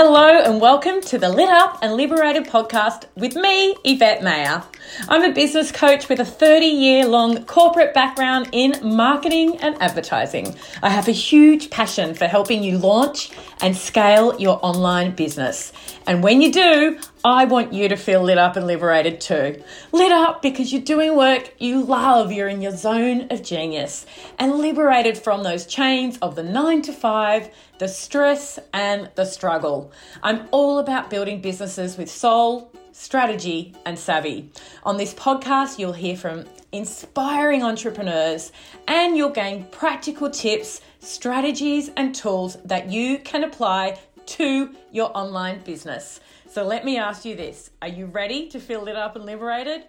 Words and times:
Hello 0.00 0.40
and 0.40 0.60
welcome 0.60 1.00
to 1.00 1.18
the 1.18 1.28
Lit 1.28 1.48
Up 1.48 1.80
and 1.82 1.94
Liberated 1.94 2.44
podcast 2.44 3.06
with 3.16 3.34
me, 3.34 3.74
Yvette 3.82 4.22
Mayer. 4.22 4.62
I'm 5.06 5.22
a 5.22 5.32
business 5.32 5.70
coach 5.70 6.08
with 6.08 6.18
a 6.18 6.24
30 6.24 6.66
year 6.66 7.06
long 7.06 7.44
corporate 7.44 7.94
background 7.94 8.48
in 8.52 8.74
marketing 8.82 9.56
and 9.58 9.80
advertising. 9.80 10.56
I 10.82 10.90
have 10.90 11.06
a 11.06 11.12
huge 11.12 11.70
passion 11.70 12.14
for 12.14 12.26
helping 12.26 12.64
you 12.64 12.78
launch 12.78 13.30
and 13.60 13.76
scale 13.76 14.38
your 14.40 14.58
online 14.62 15.14
business. 15.14 15.72
And 16.06 16.22
when 16.22 16.42
you 16.42 16.50
do, 16.50 16.98
I 17.24 17.44
want 17.44 17.72
you 17.72 17.88
to 17.88 17.96
feel 17.96 18.22
lit 18.22 18.38
up 18.38 18.56
and 18.56 18.66
liberated 18.66 19.20
too. 19.20 19.62
Lit 19.92 20.10
up 20.10 20.42
because 20.42 20.72
you're 20.72 20.82
doing 20.82 21.16
work 21.16 21.54
you 21.58 21.84
love, 21.84 22.32
you're 22.32 22.48
in 22.48 22.60
your 22.60 22.76
zone 22.76 23.28
of 23.30 23.42
genius, 23.42 24.04
and 24.38 24.58
liberated 24.58 25.16
from 25.16 25.42
those 25.42 25.66
chains 25.66 26.18
of 26.18 26.34
the 26.34 26.42
nine 26.42 26.82
to 26.82 26.92
five, 26.92 27.50
the 27.78 27.88
stress, 27.88 28.58
and 28.72 29.10
the 29.14 29.24
struggle. 29.24 29.92
I'm 30.22 30.48
all 30.50 30.78
about 30.78 31.10
building 31.10 31.40
businesses 31.40 31.96
with 31.96 32.10
soul, 32.10 32.72
strategy, 32.98 33.72
and 33.86 33.96
savvy. 33.96 34.50
On 34.82 34.96
this 34.96 35.14
podcast, 35.14 35.78
you'll 35.78 35.92
hear 35.92 36.16
from 36.16 36.44
inspiring 36.72 37.62
entrepreneurs 37.62 38.50
and 38.88 39.16
you'll 39.16 39.30
gain 39.30 39.64
practical 39.66 40.28
tips, 40.28 40.80
strategies, 40.98 41.90
and 41.96 42.12
tools 42.12 42.56
that 42.64 42.90
you 42.90 43.18
can 43.18 43.44
apply 43.44 43.96
to 44.26 44.74
your 44.90 45.16
online 45.16 45.60
business. 45.60 46.18
So 46.50 46.64
let 46.64 46.84
me 46.84 46.98
ask 46.98 47.24
you 47.24 47.36
this 47.36 47.70
Are 47.80 47.88
you 47.88 48.06
ready 48.06 48.48
to 48.48 48.58
feel 48.58 48.82
lit 48.82 48.96
up 48.96 49.14
and 49.14 49.24
liberated? 49.24 49.84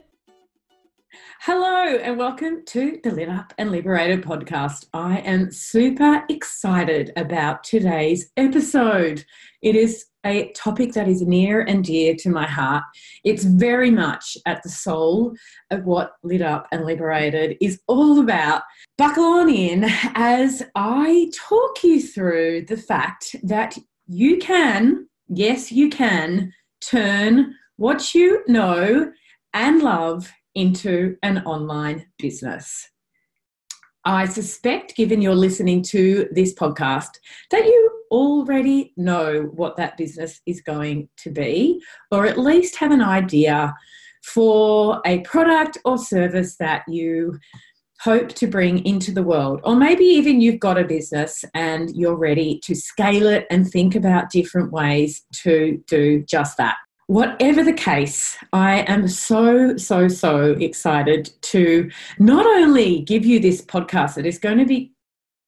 Hello, 1.41 1.95
and 1.95 2.17
welcome 2.17 2.63
to 2.67 2.99
the 3.03 3.11
Lit 3.11 3.29
Up 3.29 3.53
and 3.57 3.71
Liberated 3.71 4.23
podcast. 4.23 4.85
I 4.93 5.17
am 5.19 5.51
super 5.51 6.23
excited 6.29 7.11
about 7.15 7.63
today's 7.63 8.29
episode. 8.37 9.25
It 9.63 9.75
is 9.75 10.05
a 10.25 10.51
topic 10.53 10.93
that 10.93 11.07
is 11.07 11.21
near 11.21 11.61
and 11.61 11.83
dear 11.83 12.15
to 12.19 12.29
my 12.29 12.45
heart. 12.45 12.83
It's 13.23 13.43
very 13.43 13.91
much 13.91 14.37
at 14.45 14.61
the 14.63 14.69
soul 14.69 15.35
of 15.71 15.85
what 15.85 16.13
Lit 16.23 16.41
Up 16.41 16.67
and 16.71 16.85
Liberated 16.85 17.57
is 17.61 17.79
all 17.87 18.19
about. 18.19 18.63
Buckle 18.97 19.23
on 19.23 19.49
in 19.49 19.85
as 20.15 20.63
I 20.75 21.31
talk 21.35 21.83
you 21.83 22.01
through 22.01 22.65
the 22.67 22.77
fact 22.77 23.35
that 23.43 23.77
you 24.07 24.37
can, 24.39 25.07
yes, 25.27 25.71
you 25.71 25.89
can, 25.89 26.53
turn 26.81 27.55
what 27.77 28.13
you 28.13 28.43
know 28.47 29.11
and 29.53 29.81
love 29.81 30.31
into 30.55 31.15
an 31.23 31.39
online 31.39 32.05
business. 32.17 32.89
I 34.05 34.25
suspect, 34.25 34.95
given 34.95 35.21
you're 35.21 35.35
listening 35.35 35.83
to 35.83 36.27
this 36.31 36.53
podcast, 36.53 37.19
that 37.51 37.65
you 37.65 37.88
already 38.11 38.93
know 38.97 39.51
what 39.53 39.77
that 39.77 39.97
business 39.97 40.41
is 40.45 40.61
going 40.61 41.09
to 41.17 41.29
be, 41.29 41.81
or 42.11 42.25
at 42.25 42.37
least 42.37 42.75
have 42.77 42.91
an 42.91 43.01
idea 43.01 43.73
for 44.23 45.01
a 45.05 45.21
product 45.21 45.77
or 45.85 45.97
service 45.97 46.57
that 46.57 46.83
you 46.87 47.37
hope 48.01 48.29
to 48.29 48.47
bring 48.47 48.85
into 48.85 49.11
the 49.11 49.23
world. 49.23 49.59
Or 49.63 49.75
maybe 49.75 50.05
even 50.05 50.41
you've 50.41 50.59
got 50.59 50.77
a 50.77 50.85
business 50.85 51.43
and 51.53 51.95
you're 51.95 52.15
ready 52.15 52.59
to 52.63 52.75
scale 52.75 53.27
it 53.27 53.45
and 53.49 53.69
think 53.69 53.95
about 53.95 54.29
different 54.29 54.71
ways 54.71 55.25
to 55.43 55.83
do 55.87 56.23
just 56.23 56.57
that. 56.57 56.77
Whatever 57.07 57.63
the 57.63 57.73
case, 57.73 58.37
I 58.53 58.81
am 58.81 59.07
so, 59.07 59.75
so, 59.77 60.07
so 60.07 60.51
excited 60.59 61.31
to 61.41 61.89
not 62.19 62.45
only 62.45 63.01
give 63.01 63.25
you 63.25 63.39
this 63.39 63.61
podcast 63.61 64.15
that 64.15 64.27
is 64.27 64.37
going 64.37 64.59
to 64.59 64.65
be 64.65 64.93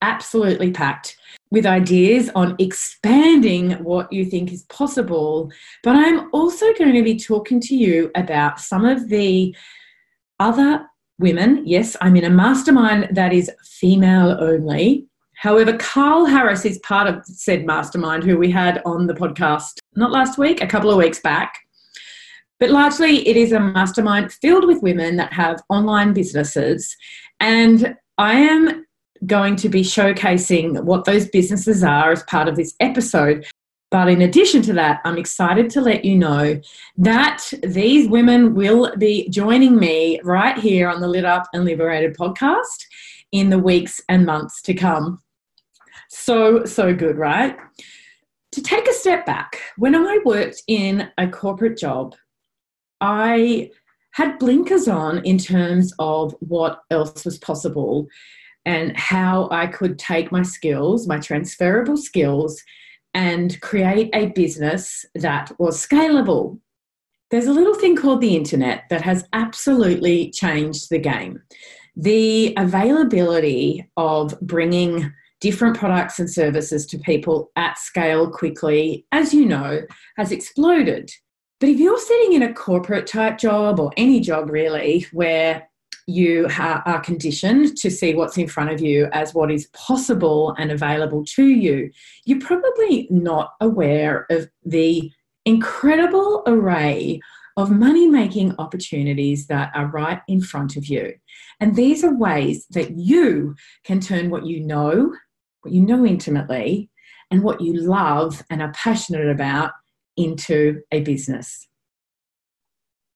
absolutely 0.01 0.71
packed 0.71 1.17
with 1.51 1.65
ideas 1.65 2.29
on 2.33 2.55
expanding 2.59 3.71
what 3.83 4.11
you 4.11 4.25
think 4.25 4.51
is 4.51 4.63
possible, 4.63 5.51
but 5.83 5.95
I'm 5.95 6.29
also 6.33 6.73
going 6.73 6.93
to 6.93 7.03
be 7.03 7.19
talking 7.19 7.59
to 7.61 7.75
you 7.75 8.09
about 8.15 8.59
some 8.59 8.85
of 8.85 9.09
the 9.09 9.53
other 10.39 10.85
women. 11.19 11.61
Yes, 11.65 11.95
I'm 12.01 12.15
in 12.15 12.23
a 12.23 12.29
mastermind 12.29 13.09
that 13.15 13.33
is 13.33 13.51
female 13.63 14.37
only. 14.39 15.07
However, 15.35 15.75
Carl 15.77 16.25
Harris 16.25 16.65
is 16.65 16.79
part 16.79 17.07
of 17.07 17.25
said 17.25 17.65
mastermind 17.65 18.23
who 18.23 18.37
we 18.37 18.49
had 18.49 18.81
on 18.85 19.07
the 19.07 19.13
podcast 19.13 19.77
not 19.95 20.11
last 20.11 20.37
week, 20.37 20.61
a 20.61 20.67
couple 20.67 20.89
of 20.89 20.97
weeks 20.97 21.19
back. 21.19 21.59
But 22.59 22.69
largely, 22.69 23.27
it 23.27 23.35
is 23.35 23.51
a 23.51 23.59
mastermind 23.59 24.31
filled 24.31 24.67
with 24.67 24.83
women 24.83 25.17
that 25.17 25.33
have 25.33 25.63
online 25.69 26.13
businesses. 26.13 26.95
And 27.39 27.95
I 28.19 28.33
am 28.33 28.85
going 29.25 29.55
to 29.57 29.69
be 29.69 29.81
showcasing 29.81 30.83
what 30.83 31.05
those 31.05 31.27
businesses 31.27 31.83
are 31.83 32.11
as 32.11 32.23
part 32.23 32.47
of 32.47 32.55
this 32.55 32.75
episode. 32.79 33.45
But 33.91 34.07
in 34.07 34.21
addition 34.21 34.61
to 34.63 34.73
that, 34.73 35.01
I'm 35.03 35.17
excited 35.17 35.69
to 35.71 35.81
let 35.81 36.05
you 36.05 36.17
know 36.17 36.59
that 36.97 37.43
these 37.61 38.07
women 38.07 38.55
will 38.55 38.95
be 38.97 39.27
joining 39.29 39.77
me 39.77 40.19
right 40.23 40.57
here 40.57 40.87
on 40.89 41.01
the 41.01 41.07
Lit 41.07 41.25
Up 41.25 41.47
and 41.53 41.65
Liberated 41.65 42.15
podcast 42.15 42.85
in 43.31 43.49
the 43.49 43.59
weeks 43.59 44.01
and 44.07 44.25
months 44.25 44.61
to 44.63 44.73
come. 44.73 45.21
So, 46.09 46.65
so 46.65 46.93
good, 46.93 47.17
right? 47.17 47.57
To 48.53 48.61
take 48.61 48.87
a 48.87 48.93
step 48.93 49.25
back, 49.25 49.61
when 49.77 49.95
I 49.95 50.19
worked 50.25 50.63
in 50.67 51.09
a 51.17 51.27
corporate 51.27 51.77
job, 51.77 52.15
I 53.01 53.71
had 54.11 54.39
blinkers 54.39 54.87
on 54.87 55.19
in 55.25 55.37
terms 55.37 55.93
of 55.99 56.35
what 56.39 56.81
else 56.91 57.25
was 57.25 57.37
possible 57.37 58.07
and 58.65 58.95
how 58.97 59.47
I 59.51 59.67
could 59.67 59.97
take 59.97 60.31
my 60.31 60.43
skills, 60.43 61.07
my 61.07 61.19
transferable 61.19 61.97
skills, 61.97 62.61
and 63.13 63.59
create 63.61 64.09
a 64.13 64.27
business 64.27 65.05
that 65.15 65.51
was 65.59 65.85
scalable. 65.85 66.59
There's 67.29 67.47
a 67.47 67.53
little 67.53 67.75
thing 67.75 67.95
called 67.95 68.21
the 68.21 68.35
internet 68.35 68.83
that 68.89 69.01
has 69.01 69.27
absolutely 69.33 70.31
changed 70.31 70.89
the 70.89 70.99
game. 70.99 71.41
The 71.95 72.53
availability 72.57 73.89
of 73.97 74.39
bringing 74.41 75.11
different 75.39 75.77
products 75.77 76.19
and 76.19 76.29
services 76.29 76.85
to 76.85 76.99
people 76.99 77.51
at 77.55 77.77
scale 77.77 78.29
quickly, 78.29 79.05
as 79.11 79.33
you 79.33 79.45
know, 79.45 79.81
has 80.17 80.31
exploded. 80.31 81.09
But 81.59 81.69
if 81.69 81.79
you're 81.79 81.99
sitting 81.99 82.33
in 82.33 82.43
a 82.43 82.53
corporate 82.53 83.07
type 83.07 83.37
job 83.37 83.79
or 83.79 83.91
any 83.97 84.19
job 84.19 84.49
really 84.49 85.05
where 85.11 85.67
you 86.11 86.47
ha- 86.47 86.83
are 86.85 86.99
conditioned 86.99 87.75
to 87.77 87.89
see 87.89 88.13
what's 88.13 88.37
in 88.37 88.47
front 88.47 88.71
of 88.71 88.81
you 88.81 89.07
as 89.13 89.33
what 89.33 89.51
is 89.51 89.67
possible 89.67 90.55
and 90.57 90.71
available 90.71 91.23
to 91.25 91.45
you, 91.45 91.91
you're 92.25 92.39
probably 92.39 93.07
not 93.09 93.53
aware 93.61 94.25
of 94.29 94.49
the 94.63 95.11
incredible 95.45 96.43
array 96.45 97.19
of 97.57 97.71
money 97.71 98.07
making 98.07 98.55
opportunities 98.59 99.47
that 99.47 99.71
are 99.75 99.87
right 99.87 100.21
in 100.27 100.41
front 100.41 100.77
of 100.77 100.85
you. 100.85 101.13
And 101.59 101.75
these 101.75 102.03
are 102.03 102.15
ways 102.15 102.65
that 102.71 102.91
you 102.91 103.55
can 103.83 103.99
turn 103.99 104.29
what 104.29 104.45
you 104.45 104.59
know, 104.61 105.13
what 105.61 105.73
you 105.73 105.81
know 105.81 106.05
intimately, 106.05 106.89
and 107.29 107.43
what 107.43 107.61
you 107.61 107.79
love 107.79 108.43
and 108.49 108.61
are 108.61 108.73
passionate 108.73 109.29
about 109.29 109.71
into 110.17 110.81
a 110.91 111.01
business. 111.01 111.67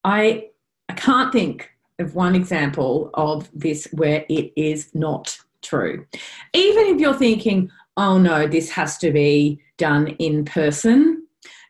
I, 0.04 0.48
I 0.88 0.94
can't 0.94 1.32
think 1.32 1.70
of 1.98 2.14
one 2.14 2.34
example 2.34 3.10
of 3.14 3.48
this 3.54 3.88
where 3.92 4.24
it 4.28 4.52
is 4.56 4.94
not 4.94 5.36
true. 5.62 6.06
Even 6.52 6.86
if 6.86 7.00
you're 7.00 7.14
thinking, 7.14 7.70
oh 7.96 8.18
no, 8.18 8.46
this 8.46 8.70
has 8.70 8.98
to 8.98 9.10
be 9.10 9.60
done 9.78 10.08
in 10.18 10.44
person, 10.44 11.26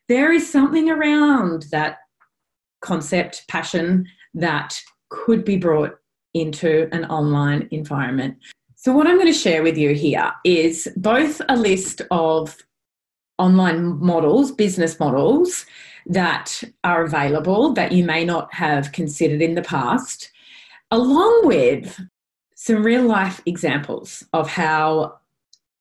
there 0.09 0.33
is 0.33 0.51
something 0.51 0.91
around 0.91 1.67
that 1.71 1.99
concept, 2.81 3.45
passion 3.49 4.07
that 4.35 4.81
could 5.09 5.45
be 5.45 5.57
brought 5.57 5.99
into 6.35 6.89
an 6.93 7.05
online 7.07 7.69
environment. 7.71 8.37
So, 8.75 8.93
what 8.93 9.07
I'm 9.07 9.17
going 9.17 9.27
to 9.27 9.33
share 9.33 9.63
with 9.63 9.77
you 9.77 9.95
here 9.95 10.33
is 10.45 10.89
both 10.97 11.41
a 11.49 11.57
list 11.57 12.03
of 12.11 12.57
online 13.39 13.99
models, 13.99 14.53
business 14.53 15.01
models 15.01 15.67
that 16.07 16.63
are 16.85 17.05
available 17.05 17.73
that 17.73 17.93
you 17.93 18.05
may 18.05 18.25
not 18.25 18.53
have 18.55 18.93
considered 18.93 19.43
in 19.43 19.55
the 19.55 19.63
past, 19.63 20.31
along 20.91 21.43
with 21.47 22.01
some 22.55 22.83
real 22.83 23.05
life 23.05 23.41
examples 23.47 24.25
of 24.33 24.49
how 24.49 25.19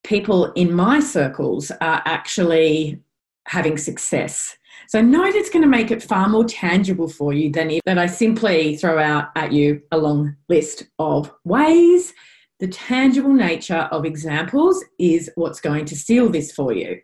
people 0.03 0.51
in 0.53 0.73
my 0.73 0.99
circles 0.99 1.71
are 1.81 2.01
actually 2.05 2.99
having 3.47 3.77
success. 3.77 4.57
So 4.87 5.01
know 5.01 5.23
it's 5.25 5.49
going 5.49 5.63
to 5.63 5.69
make 5.69 5.89
it 5.89 6.03
far 6.03 6.29
more 6.29 6.45
tangible 6.45 7.07
for 7.07 7.33
you 7.33 7.51
than 7.51 7.71
if 7.71 7.81
that 7.85 7.97
I 7.97 8.07
simply 8.07 8.77
throw 8.77 8.99
out 8.99 9.29
at 9.35 9.51
you 9.51 9.81
a 9.91 9.97
long 9.97 10.35
list 10.49 10.83
of 10.99 11.31
ways. 11.43 12.13
The 12.59 12.67
tangible 12.67 13.33
nature 13.33 13.87
of 13.91 14.05
examples 14.05 14.83
is 14.99 15.29
what's 15.35 15.59
going 15.59 15.85
to 15.85 15.95
seal 15.95 16.29
this 16.29 16.51
for 16.51 16.71
you. 16.71 16.99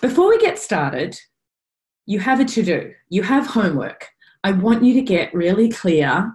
Before 0.00 0.28
we 0.28 0.38
get 0.38 0.58
started, 0.58 1.18
you 2.06 2.18
have 2.18 2.40
a 2.40 2.44
to 2.44 2.62
do, 2.62 2.92
you 3.08 3.22
have 3.22 3.46
homework. 3.46 4.08
I 4.42 4.52
want 4.52 4.84
you 4.84 4.94
to 4.94 5.02
get 5.02 5.32
really 5.32 5.70
clear 5.70 6.32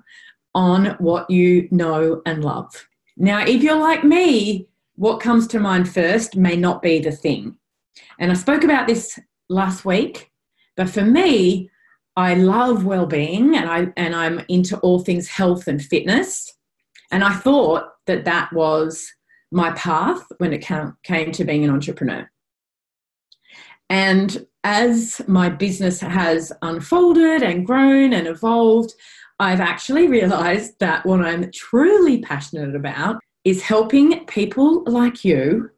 on 0.56 0.96
what 1.00 1.30
you 1.30 1.68
know 1.72 2.22
and 2.26 2.44
love. 2.44 2.88
Now, 3.18 3.46
if 3.46 3.62
you're 3.62 3.80
like 3.80 4.04
me, 4.04 4.68
what 4.96 5.22
comes 5.22 5.48
to 5.48 5.60
mind 5.60 5.88
first 5.88 6.36
may 6.36 6.56
not 6.56 6.82
be 6.82 7.00
the 7.00 7.12
thing. 7.12 7.56
And 8.18 8.32
I 8.32 8.36
spoke 8.36 8.64
about 8.64 8.88
this 8.88 9.20
last 9.50 9.86
week. 9.86 10.32
But 10.76 10.90
for 10.90 11.04
me, 11.04 11.70
I 12.16 12.34
love 12.36 12.86
well-being 12.86 13.56
and 13.56 13.70
I 13.70 13.88
and 13.96 14.16
I'm 14.16 14.42
into 14.50 14.78
all 14.80 15.00
things 15.00 15.28
health 15.28 15.68
and 15.68 15.82
fitness. 15.82 16.54
And 17.12 17.24
I 17.24 17.34
thought 17.34 17.86
that 18.08 18.26
that 18.26 18.52
was 18.54 19.12
my 19.52 19.72
path 19.72 20.26
when 20.38 20.54
it 20.54 20.66
came 21.04 21.32
to 21.32 21.44
being 21.44 21.64
an 21.64 21.72
entrepreneur. 21.72 22.30
And 23.90 24.46
as 24.64 25.22
my 25.28 25.50
business 25.50 26.02
has 26.02 26.52
unfolded 26.62 27.42
and 27.44 27.66
grown 27.66 28.14
and 28.14 28.28
evolved, 28.28 28.94
I've 29.40 29.62
actually 29.62 30.08
realized 30.08 30.74
that 30.80 31.06
what 31.06 31.22
I'm 31.22 31.50
truly 31.52 32.22
passionate 32.22 32.76
about 32.76 33.20
is 33.46 33.62
helping 33.62 34.26
people 34.26 34.84
like 34.84 35.24
you 35.24 35.70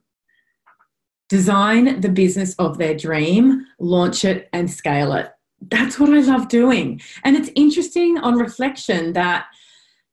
design 1.29 2.01
the 2.01 2.09
business 2.09 2.55
of 2.55 2.77
their 2.77 2.95
dream, 2.95 3.65
launch 3.79 4.25
it, 4.25 4.49
and 4.51 4.69
scale 4.69 5.13
it. 5.13 5.29
That's 5.69 5.99
what 5.99 6.09
I 6.09 6.19
love 6.19 6.49
doing. 6.49 6.99
And 7.23 7.37
it's 7.37 7.51
interesting 7.55 8.17
on 8.17 8.35
reflection 8.35 9.13
that, 9.13 9.45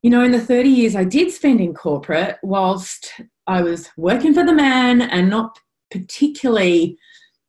you 0.02 0.10
know, 0.10 0.22
in 0.22 0.30
the 0.30 0.40
30 0.40 0.68
years 0.68 0.94
I 0.94 1.04
did 1.04 1.32
spend 1.32 1.60
in 1.60 1.74
corporate, 1.74 2.36
whilst 2.42 3.14
I 3.46 3.62
was 3.62 3.88
working 3.96 4.34
for 4.34 4.44
the 4.44 4.54
man 4.54 5.00
and 5.00 5.30
not 5.30 5.58
particularly 5.90 6.98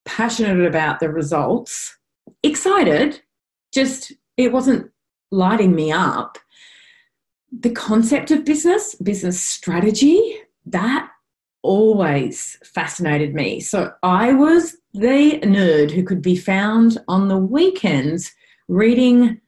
passionate 0.09 0.65
about 0.65 0.99
the 0.99 1.09
results, 1.09 1.95
excited, 2.41 3.21
just 3.71 4.11
it 4.37 4.51
wasn't 4.51 4.89
lighting 5.29 5.75
me 5.75 5.91
up. 5.91 6.39
The 7.51 7.69
concept 7.69 8.31
of 8.31 8.43
business, 8.43 8.95
business 8.95 9.39
strategy, 9.39 10.39
that 10.65 11.09
always 11.61 12.57
fascinated 12.63 13.35
me. 13.35 13.59
So 13.59 13.91
I 14.01 14.33
was 14.33 14.77
the 14.93 15.39
nerd 15.43 15.91
who 15.91 16.03
could 16.03 16.23
be 16.23 16.35
found 16.35 16.97
on 17.07 17.27
the 17.27 17.37
weekends 17.37 18.31
reading 18.67 19.39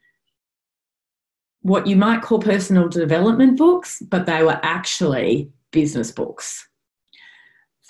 what 1.62 1.88
you 1.88 1.96
might 1.96 2.22
call 2.22 2.40
personal 2.40 2.88
development 2.88 3.58
books, 3.58 4.02
but 4.02 4.26
they 4.28 4.44
were 4.44 4.60
actually 4.62 5.50
business 5.72 6.12
books. 6.12 6.68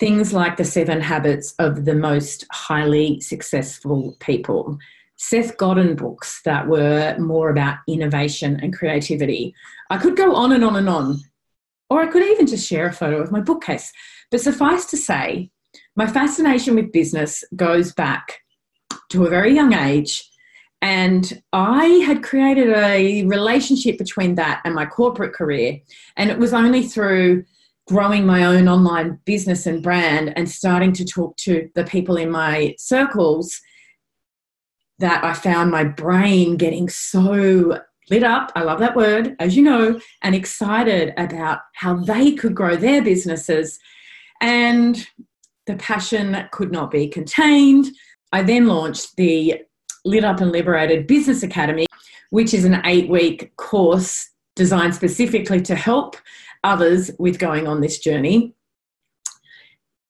Things 0.02 0.32
like 0.32 0.56
The 0.56 0.64
Seven 0.64 1.00
Habits 1.00 1.54
of 1.60 1.84
the 1.84 1.94
Most 1.94 2.44
Highly 2.50 3.20
Successful 3.20 4.16
People, 4.18 4.76
Seth 5.14 5.56
Godin 5.56 5.94
books 5.94 6.40
that 6.44 6.66
were 6.66 7.16
more 7.20 7.50
about 7.50 7.76
innovation 7.86 8.58
and 8.60 8.76
creativity. 8.76 9.54
I 9.90 9.98
could 9.98 10.16
go 10.16 10.34
on 10.34 10.50
and 10.50 10.64
on 10.64 10.74
and 10.74 10.88
on, 10.88 11.20
or 11.88 12.02
I 12.02 12.08
could 12.08 12.24
even 12.24 12.48
just 12.48 12.66
share 12.66 12.86
a 12.86 12.92
photo 12.92 13.20
of 13.20 13.30
my 13.30 13.40
bookcase. 13.40 13.92
But 14.32 14.40
suffice 14.40 14.86
to 14.86 14.96
say, 14.96 15.52
my 15.94 16.08
fascination 16.08 16.74
with 16.74 16.90
business 16.90 17.44
goes 17.54 17.92
back 17.92 18.40
to 19.10 19.24
a 19.24 19.30
very 19.30 19.54
young 19.54 19.72
age. 19.72 20.28
And 20.80 21.40
I 21.52 21.86
had 22.04 22.24
created 22.24 22.70
a 22.70 23.24
relationship 23.26 23.98
between 23.98 24.34
that 24.34 24.62
and 24.64 24.74
my 24.74 24.86
corporate 24.86 25.32
career. 25.32 25.78
And 26.16 26.28
it 26.28 26.40
was 26.40 26.52
only 26.52 26.82
through 26.88 27.44
growing 27.92 28.24
my 28.24 28.46
own 28.46 28.68
online 28.68 29.18
business 29.26 29.66
and 29.66 29.82
brand 29.82 30.32
and 30.34 30.50
starting 30.50 30.94
to 30.94 31.04
talk 31.04 31.36
to 31.36 31.68
the 31.74 31.84
people 31.84 32.16
in 32.16 32.30
my 32.30 32.74
circles 32.78 33.60
that 34.98 35.22
I 35.22 35.34
found 35.34 35.70
my 35.70 35.84
brain 35.84 36.56
getting 36.56 36.88
so 36.88 37.78
lit 38.08 38.22
up. 38.22 38.50
I 38.56 38.62
love 38.62 38.78
that 38.78 38.96
word, 38.96 39.36
as 39.40 39.54
you 39.54 39.62
know, 39.62 40.00
and 40.22 40.34
excited 40.34 41.12
about 41.18 41.58
how 41.74 41.96
they 41.96 42.32
could 42.32 42.54
grow 42.54 42.76
their 42.76 43.02
businesses 43.02 43.78
and 44.40 45.06
the 45.66 45.74
passion 45.74 46.48
could 46.50 46.72
not 46.72 46.90
be 46.90 47.08
contained. 47.08 47.88
I 48.32 48.42
then 48.42 48.68
launched 48.68 49.16
the 49.16 49.60
Lit 50.06 50.24
Up 50.24 50.40
and 50.40 50.50
Liberated 50.50 51.06
Business 51.06 51.42
Academy, 51.42 51.84
which 52.30 52.54
is 52.54 52.64
an 52.64 52.80
eight 52.86 53.10
week 53.10 53.54
course 53.56 54.30
designed 54.56 54.94
specifically 54.94 55.60
to 55.60 55.74
help 55.74 56.16
others 56.64 57.10
with 57.18 57.38
going 57.38 57.66
on 57.66 57.80
this 57.80 57.98
journey. 57.98 58.54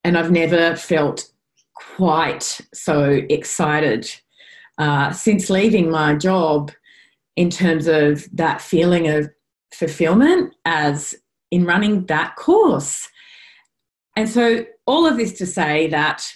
And 0.04 0.18
I've 0.18 0.30
never 0.30 0.76
felt 0.76 1.30
quite 1.74 2.60
so 2.74 3.22
excited 3.28 4.10
uh, 4.78 5.12
since 5.12 5.50
leaving 5.50 5.90
my 5.90 6.14
job 6.14 6.72
in 7.36 7.50
terms 7.50 7.86
of 7.86 8.26
that 8.32 8.60
feeling 8.60 9.08
of 9.08 9.30
fulfillment 9.72 10.54
as 10.64 11.14
in 11.50 11.64
running 11.64 12.06
that 12.06 12.36
course. 12.36 13.08
And 14.16 14.28
so, 14.28 14.64
all 14.86 15.06
of 15.06 15.16
this 15.16 15.32
to 15.38 15.46
say 15.46 15.86
that 15.88 16.34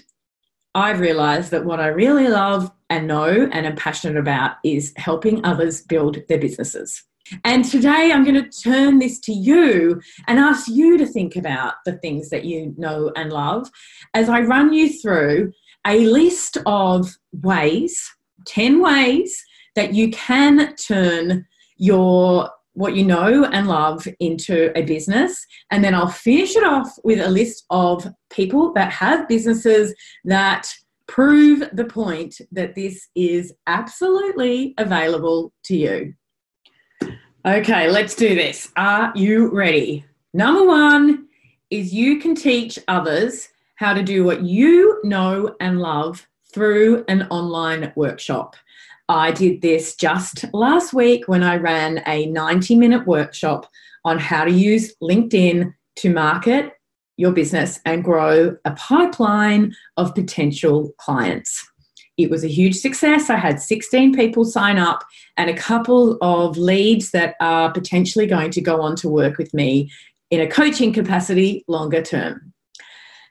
I've 0.74 1.00
realized 1.00 1.50
that 1.50 1.64
what 1.64 1.80
I 1.80 1.88
really 1.88 2.28
love 2.28 2.70
and 2.88 3.08
know 3.08 3.48
and 3.50 3.66
am 3.66 3.76
passionate 3.76 4.18
about 4.18 4.56
is 4.64 4.92
helping 4.96 5.44
others 5.44 5.82
build 5.82 6.18
their 6.28 6.38
businesses. 6.38 7.02
And 7.44 7.64
today 7.64 8.12
I'm 8.12 8.24
going 8.24 8.42
to 8.42 8.62
turn 8.62 8.98
this 8.98 9.18
to 9.20 9.32
you 9.32 10.00
and 10.26 10.38
ask 10.38 10.68
you 10.68 10.96
to 10.98 11.06
think 11.06 11.36
about 11.36 11.74
the 11.84 11.98
things 11.98 12.30
that 12.30 12.44
you 12.44 12.74
know 12.76 13.12
and 13.16 13.32
love 13.32 13.70
as 14.14 14.28
I 14.28 14.40
run 14.40 14.72
you 14.72 14.92
through 15.00 15.52
a 15.86 16.06
list 16.06 16.58
of 16.66 17.16
ways, 17.32 18.02
10 18.46 18.80
ways 18.80 19.42
that 19.74 19.94
you 19.94 20.10
can 20.10 20.74
turn 20.76 21.46
your 21.76 22.50
what 22.72 22.94
you 22.94 23.04
know 23.06 23.44
and 23.44 23.66
love 23.66 24.06
into 24.20 24.70
a 24.78 24.82
business. 24.82 25.46
And 25.70 25.82
then 25.82 25.94
I'll 25.94 26.08
finish 26.08 26.56
it 26.56 26.62
off 26.62 26.90
with 27.04 27.20
a 27.20 27.30
list 27.30 27.64
of 27.70 28.06
people 28.28 28.74
that 28.74 28.92
have 28.92 29.28
businesses 29.28 29.94
that 30.24 30.68
prove 31.06 31.62
the 31.72 31.86
point 31.86 32.34
that 32.52 32.74
this 32.74 33.08
is 33.14 33.54
absolutely 33.66 34.74
available 34.76 35.54
to 35.64 35.76
you. 35.76 36.14
Okay, 37.46 37.88
let's 37.88 38.16
do 38.16 38.34
this. 38.34 38.72
Are 38.74 39.12
you 39.14 39.46
ready? 39.54 40.04
Number 40.34 40.66
one 40.66 41.28
is 41.70 41.94
you 41.94 42.18
can 42.18 42.34
teach 42.34 42.76
others 42.88 43.50
how 43.76 43.94
to 43.94 44.02
do 44.02 44.24
what 44.24 44.42
you 44.42 44.98
know 45.04 45.54
and 45.60 45.78
love 45.78 46.26
through 46.52 47.04
an 47.06 47.22
online 47.30 47.92
workshop. 47.94 48.56
I 49.08 49.30
did 49.30 49.62
this 49.62 49.94
just 49.94 50.52
last 50.52 50.92
week 50.92 51.28
when 51.28 51.44
I 51.44 51.54
ran 51.54 52.02
a 52.08 52.26
90 52.26 52.74
minute 52.74 53.06
workshop 53.06 53.70
on 54.04 54.18
how 54.18 54.44
to 54.44 54.50
use 54.50 54.96
LinkedIn 55.00 55.72
to 55.98 56.12
market 56.12 56.72
your 57.16 57.30
business 57.30 57.78
and 57.84 58.02
grow 58.02 58.56
a 58.64 58.72
pipeline 58.72 59.72
of 59.96 60.16
potential 60.16 60.90
clients. 60.98 61.64
It 62.16 62.30
was 62.30 62.44
a 62.44 62.48
huge 62.48 62.76
success. 62.76 63.28
I 63.28 63.36
had 63.36 63.60
16 63.60 64.14
people 64.14 64.44
sign 64.44 64.78
up 64.78 65.04
and 65.36 65.50
a 65.50 65.56
couple 65.56 66.16
of 66.22 66.56
leads 66.56 67.10
that 67.10 67.36
are 67.40 67.70
potentially 67.72 68.26
going 68.26 68.50
to 68.52 68.60
go 68.60 68.80
on 68.80 68.96
to 68.96 69.08
work 69.08 69.38
with 69.38 69.52
me 69.52 69.90
in 70.30 70.40
a 70.40 70.46
coaching 70.46 70.92
capacity 70.92 71.64
longer 71.68 72.02
term. 72.02 72.52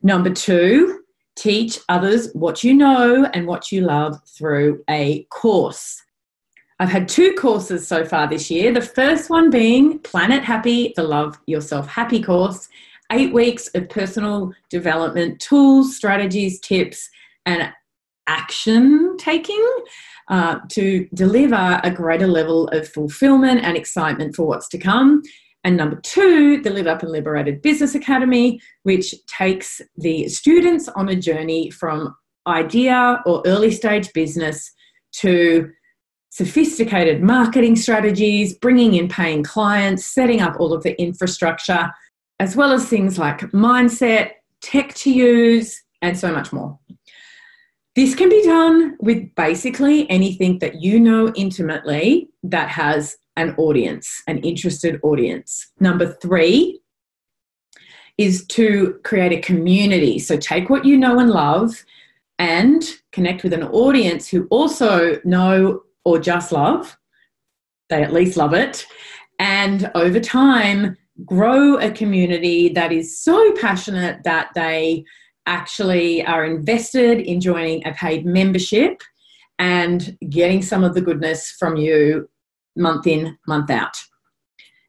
Number 0.04 0.30
two, 0.30 1.06
Teach 1.36 1.80
others 1.89 2.30
what 2.34 2.63
you 2.63 2.74
know 2.74 3.25
and 3.34 3.46
what 3.46 3.72
you 3.72 3.82
love 3.82 4.18
through 4.25 4.84
a 4.89 5.24
course. 5.25 6.01
I've 6.80 6.89
had 6.89 7.10
two 7.10 7.34
courses 7.34 7.86
so 7.86 8.06
far 8.06 8.27
this 8.27 8.50
year. 8.50 8.74
The 8.74 8.82
first 8.82 9.30
one 9.30 9.50
being 9.50 10.00
Planet 10.00 10.44
Happy, 10.44 10.94
the 10.96 11.04
Love 11.04 11.38
Yourself 11.46 11.88
Happy 11.88 12.24
course. 12.24 12.70
Eight 13.12 13.34
weeks 13.34 13.68
of 13.75 13.89
personal 13.89 14.54
development 14.70 15.39
tools, 15.42 15.96
strategies, 15.96 16.60
tips, 16.60 17.10
and 17.46 17.72
action 18.27 19.15
taking 19.17 19.63
uh, 20.29 20.60
to 20.70 21.08
deliver 21.13 21.79
a 21.84 21.91
greater 21.91 22.27
level 22.27 22.67
of 22.70 22.88
fulfillment 22.88 23.62
and 23.63 23.77
excitement 23.77 24.36
for 24.36 24.46
what's 24.48 24.67
to 24.70 24.77
come. 24.77 25.22
And 25.63 25.77
number 25.77 26.00
two, 26.01 26.62
the 26.62 26.70
Lit 26.70 26.88
Up 26.88 27.01
and 27.01 27.12
Liberated 27.12 27.62
Business 27.62 27.96
Academy, 27.96 28.60
which 28.84 29.15
takes 29.25 29.82
the 29.98 30.27
students 30.27 30.88
on 30.89 31.10
a 31.10 31.15
journey 31.15 31.72
from 31.72 32.15
idea 32.48 33.22
or 33.25 33.41
early 33.46 33.72
stage 33.72 34.13
business 34.13 34.72
to 35.13 35.72
sophisticated 36.29 37.24
marketing 37.24 37.75
strategies, 37.75 38.58
bringing 38.58 38.94
in 38.96 39.08
paying 39.08 39.41
clients, 39.41 40.05
setting 40.05 40.41
up 40.41 40.55
all 40.60 40.74
of 40.74 40.84
the 40.84 41.00
infrastructure, 41.01 41.89
as 42.39 42.55
well 42.55 42.72
as 42.72 42.88
things 42.88 43.17
like 43.17 43.39
mindset, 43.51 44.32
tech 44.62 44.94
to 44.96 45.12
use, 45.12 45.82
and 46.01 46.17
so 46.17 46.32
much 46.32 46.51
more. 46.51 46.77
This 47.95 48.13
can 48.13 48.27
be 48.27 48.43
done 48.43 48.97
with 48.99 49.33
basically 49.35 50.09
anything 50.09 50.59
that 50.59 50.81
you 50.81 50.99
know 50.99 51.31
intimately 51.35 52.27
that 52.43 52.67
has 52.67 53.15
an 53.37 53.55
audience, 53.57 54.21
an 54.27 54.39
interested 54.39 54.99
audience. 55.01 55.71
Number 55.79 56.13
three 56.21 56.81
is 58.17 58.45
to 58.47 58.99
create 59.03 59.31
a 59.31 59.41
community. 59.41 60.19
So 60.19 60.35
take 60.35 60.69
what 60.69 60.83
you 60.83 60.97
know 60.97 61.19
and 61.19 61.29
love 61.29 61.85
and 62.37 62.83
connect 63.13 63.43
with 63.43 63.53
an 63.53 63.63
audience 63.63 64.27
who 64.27 64.45
also 64.47 65.19
know 65.23 65.83
or 66.03 66.19
just 66.19 66.51
love. 66.51 66.97
They 67.89 68.03
at 68.03 68.13
least 68.13 68.35
love 68.35 68.53
it. 68.53 68.85
And 69.39 69.89
over 69.95 70.19
time, 70.19 70.97
grow 71.23 71.77
a 71.77 71.91
community 71.91 72.69
that 72.69 72.91
is 72.91 73.17
so 73.17 73.53
passionate 73.53 74.23
that 74.23 74.49
they 74.53 75.05
actually 75.45 76.25
are 76.25 76.45
invested 76.45 77.19
in 77.19 77.39
joining 77.39 77.85
a 77.87 77.93
paid 77.93 78.25
membership 78.25 79.01
and 79.59 80.17
getting 80.29 80.61
some 80.61 80.83
of 80.83 80.93
the 80.93 81.01
goodness 81.01 81.51
from 81.51 81.75
you 81.75 82.29
month 82.75 83.07
in, 83.07 83.37
month 83.47 83.69
out. 83.69 83.97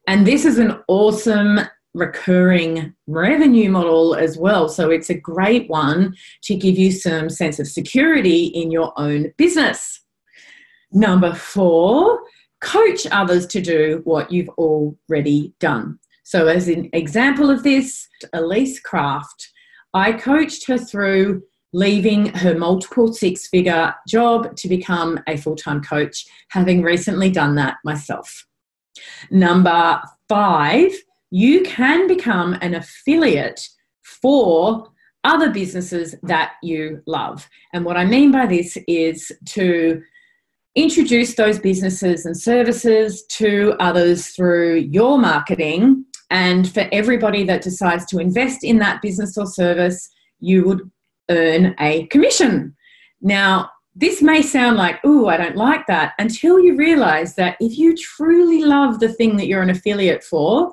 And 0.07 0.25
this 0.25 0.45
is 0.45 0.57
an 0.57 0.79
awesome 0.87 1.59
recurring 1.93 2.93
revenue 3.07 3.69
model 3.69 4.15
as 4.15 4.37
well. 4.37 4.69
So 4.69 4.89
it's 4.89 5.09
a 5.09 5.19
great 5.19 5.69
one 5.69 6.15
to 6.43 6.55
give 6.55 6.77
you 6.77 6.91
some 6.91 7.29
sense 7.29 7.59
of 7.59 7.67
security 7.67 8.45
in 8.45 8.71
your 8.71 8.93
own 8.97 9.33
business. 9.37 10.01
Number 10.91 11.33
four, 11.33 12.19
coach 12.61 13.07
others 13.11 13.45
to 13.47 13.61
do 13.61 14.01
what 14.03 14.31
you've 14.31 14.49
already 14.49 15.53
done. 15.59 15.99
So, 16.23 16.47
as 16.47 16.67
an 16.67 16.89
example 16.91 17.49
of 17.49 17.63
this, 17.63 18.07
Elise 18.33 18.79
Craft, 18.81 19.49
I 19.93 20.13
coached 20.13 20.67
her 20.67 20.77
through 20.77 21.43
leaving 21.73 22.27
her 22.27 22.57
multiple 22.57 23.13
six 23.13 23.47
figure 23.47 23.93
job 24.07 24.55
to 24.55 24.67
become 24.67 25.19
a 25.27 25.37
full 25.37 25.55
time 25.55 25.81
coach, 25.81 26.25
having 26.49 26.81
recently 26.81 27.29
done 27.29 27.55
that 27.55 27.77
myself. 27.83 28.45
Number 29.29 30.01
five, 30.29 30.91
you 31.29 31.63
can 31.63 32.07
become 32.07 32.57
an 32.61 32.73
affiliate 32.73 33.67
for 34.03 34.91
other 35.23 35.49
businesses 35.49 36.15
that 36.23 36.53
you 36.63 37.01
love. 37.05 37.49
And 37.73 37.83
what 37.83 37.97
I 37.97 38.05
mean 38.05 38.31
by 38.31 38.45
this 38.45 38.77
is 38.87 39.31
to 39.47 40.01
introduce 40.75 41.35
those 41.35 41.59
businesses 41.59 42.25
and 42.25 42.37
services 42.37 43.25
to 43.25 43.75
others 43.79 44.27
through 44.27 44.77
your 44.77 45.17
marketing. 45.17 46.05
And 46.29 46.71
for 46.71 46.87
everybody 46.91 47.43
that 47.45 47.61
decides 47.61 48.05
to 48.07 48.19
invest 48.19 48.63
in 48.63 48.79
that 48.79 49.01
business 49.01 49.37
or 49.37 49.45
service, 49.45 50.09
you 50.39 50.65
would 50.65 50.91
earn 51.29 51.75
a 51.79 52.05
commission. 52.07 52.75
Now, 53.21 53.71
this 53.95 54.21
may 54.21 54.41
sound 54.41 54.77
like, 54.77 54.99
oh, 55.03 55.27
I 55.27 55.37
don't 55.37 55.55
like 55.55 55.87
that, 55.87 56.13
until 56.19 56.59
you 56.59 56.75
realize 56.75 57.35
that 57.35 57.57
if 57.59 57.77
you 57.77 57.95
truly 57.95 58.63
love 58.63 58.99
the 58.99 59.09
thing 59.09 59.37
that 59.37 59.47
you're 59.47 59.63
an 59.63 59.71
affiliate 59.71 60.23
for, 60.23 60.71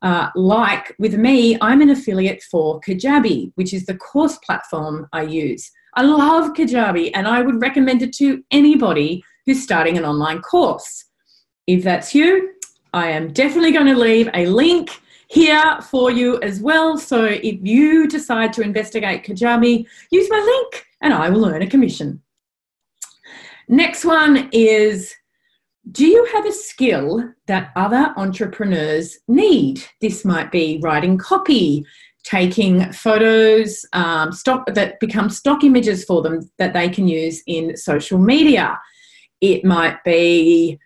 uh, 0.00 0.30
like 0.34 0.94
with 0.98 1.14
me, 1.14 1.58
I'm 1.60 1.82
an 1.82 1.90
affiliate 1.90 2.42
for 2.50 2.80
Kajabi, 2.80 3.52
which 3.56 3.74
is 3.74 3.86
the 3.86 3.96
course 3.96 4.38
platform 4.38 5.06
I 5.12 5.22
use. 5.22 5.70
I 5.94 6.02
love 6.02 6.54
Kajabi 6.54 7.10
and 7.14 7.28
I 7.28 7.42
would 7.42 7.60
recommend 7.60 8.02
it 8.02 8.14
to 8.14 8.42
anybody 8.50 9.22
who's 9.44 9.62
starting 9.62 9.98
an 9.98 10.04
online 10.04 10.40
course. 10.40 11.04
If 11.66 11.84
that's 11.84 12.14
you, 12.14 12.52
I 12.92 13.10
am 13.10 13.32
definitely 13.32 13.72
going 13.72 13.86
to 13.86 13.98
leave 13.98 14.28
a 14.34 14.46
link 14.46 15.00
here 15.28 15.78
for 15.82 16.10
you 16.10 16.40
as 16.42 16.60
well. 16.60 16.98
So 16.98 17.24
if 17.24 17.58
you 17.62 18.06
decide 18.06 18.52
to 18.54 18.62
investigate 18.62 19.24
Kajabi, 19.24 19.86
use 20.10 20.28
my 20.30 20.38
link 20.38 20.86
and 21.00 21.14
I 21.14 21.30
will 21.30 21.46
earn 21.46 21.62
a 21.62 21.66
commission. 21.66 22.22
Next 23.68 24.04
one 24.04 24.50
is 24.52 25.14
Do 25.90 26.06
you 26.06 26.24
have 26.26 26.44
a 26.46 26.52
skill 26.52 27.32
that 27.46 27.70
other 27.76 28.12
entrepreneurs 28.16 29.18
need? 29.26 29.82
This 30.00 30.24
might 30.24 30.52
be 30.52 30.78
writing 30.82 31.16
copy, 31.16 31.86
taking 32.24 32.92
photos 32.92 33.86
um, 33.94 34.32
stock 34.32 34.66
that 34.66 35.00
become 35.00 35.30
stock 35.30 35.64
images 35.64 36.04
for 36.04 36.22
them 36.22 36.50
that 36.58 36.74
they 36.74 36.88
can 36.88 37.08
use 37.08 37.42
in 37.46 37.76
social 37.76 38.18
media 38.18 38.78
it 39.42 39.64
might 39.64 40.02
be 40.04 40.78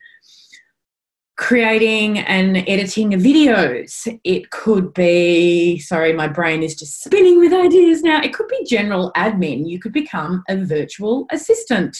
creating 1.36 2.18
and 2.20 2.56
editing 2.68 3.10
videos. 3.12 4.08
It 4.24 4.50
could 4.50 4.94
be, 4.94 5.78
sorry, 5.78 6.12
my 6.12 6.28
brain 6.28 6.62
is 6.62 6.74
just 6.74 7.02
spinning 7.04 7.38
with 7.38 7.52
ideas 7.52 8.02
now. 8.02 8.22
It 8.22 8.32
could 8.32 8.48
be 8.48 8.64
general 8.64 9.12
admin. 9.16 9.68
You 9.68 9.78
could 9.78 9.92
become 9.92 10.42
a 10.48 10.56
virtual 10.64 11.26
assistant. 11.30 11.96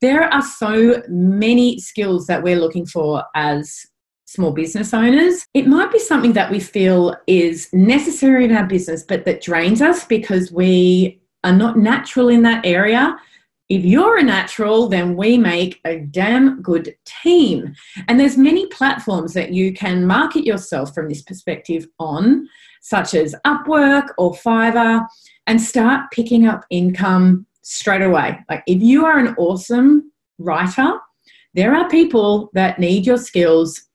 There 0.00 0.22
are 0.32 0.42
so 0.42 1.02
many 1.08 1.80
skills 1.80 2.26
that 2.26 2.42
we're 2.42 2.60
looking 2.60 2.86
for 2.86 3.24
as 3.34 3.86
small 4.26 4.52
business 4.52 4.92
owners. 4.94 5.46
It 5.54 5.66
might 5.66 5.90
be 5.90 5.98
something 5.98 6.34
that 6.34 6.50
we 6.50 6.60
feel 6.60 7.16
is 7.26 7.68
necessary 7.72 8.44
in 8.44 8.54
our 8.54 8.66
business, 8.66 9.02
but 9.02 9.24
that 9.24 9.42
drains 9.42 9.82
us 9.82 10.04
because 10.04 10.52
we 10.52 11.20
are 11.44 11.52
not 11.52 11.78
natural 11.78 12.28
in 12.28 12.42
that 12.42 12.64
area 12.64 13.16
if 13.68 13.84
you're 13.84 14.18
a 14.18 14.22
natural 14.22 14.88
then 14.88 15.16
we 15.16 15.36
make 15.36 15.80
a 15.84 15.98
damn 15.98 16.62
good 16.62 16.94
team. 17.04 17.74
And 18.08 18.18
there's 18.18 18.36
many 18.36 18.66
platforms 18.66 19.32
that 19.34 19.52
you 19.52 19.72
can 19.72 20.06
market 20.06 20.44
yourself 20.44 20.94
from 20.94 21.08
this 21.08 21.22
perspective 21.22 21.86
on 21.98 22.48
such 22.80 23.14
as 23.14 23.34
upwork 23.44 24.08
or 24.18 24.32
fiverr 24.34 25.04
and 25.46 25.60
start 25.60 26.10
picking 26.12 26.46
up 26.46 26.64
income 26.70 27.46
straight 27.62 28.02
away. 28.02 28.38
Like 28.48 28.62
if 28.66 28.80
you 28.80 29.04
are 29.04 29.18
an 29.18 29.34
awesome 29.36 30.12
writer 30.38 31.00
there 31.56 31.74
are 31.74 31.88
people 31.88 32.50
that 32.52 32.78
need 32.78 33.06
your 33.06 33.16
skills 33.16 33.86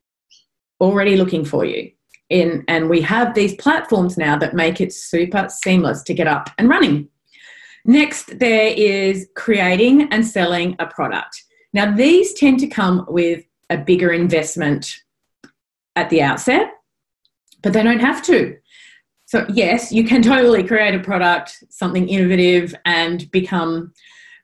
already 0.82 1.16
looking 1.16 1.46
for 1.46 1.64
you. 1.64 1.92
In 2.30 2.64
and 2.68 2.90
we 2.90 3.02
have 3.02 3.36
these 3.36 3.56
platforms 3.56 4.18
now 4.18 4.36
that 4.38 4.56
make 4.56 4.82
it 4.82 4.92
super 4.92 5.48
seamless 5.50 6.02
to 6.04 6.14
get 6.14 6.28
up 6.28 6.50
and 6.58 6.68
running 6.68 7.08
Next, 7.86 8.40
there 8.40 8.74
is 8.76 9.28
creating 9.36 10.04
and 10.12 10.26
selling 10.26 10.76
a 10.80 10.86
product. 10.86 11.44
Now, 11.74 11.96
these 11.96 12.34
tend 12.34 12.60
to 12.60 12.68
come 12.68 13.06
with 13.08 13.44
a 13.70 13.78
bigger 13.78 14.12
investment 14.12 14.94
at 15.96 16.10
the 16.10 16.22
outset, 16.22 16.72
but 17.62 17.74
they 17.74 17.84
don't 17.84 18.00
have 18.00 18.24
to. 18.24 18.58
So, 19.26 19.46
yes, 19.50 19.92
you 19.92 20.04
can 20.04 20.22
totally 20.34 20.64
create 20.64 20.96
a 20.96 21.00
product, 21.00 21.64
something 21.70 22.08
innovative, 22.08 22.76
and 22.86 23.30
become 23.32 23.94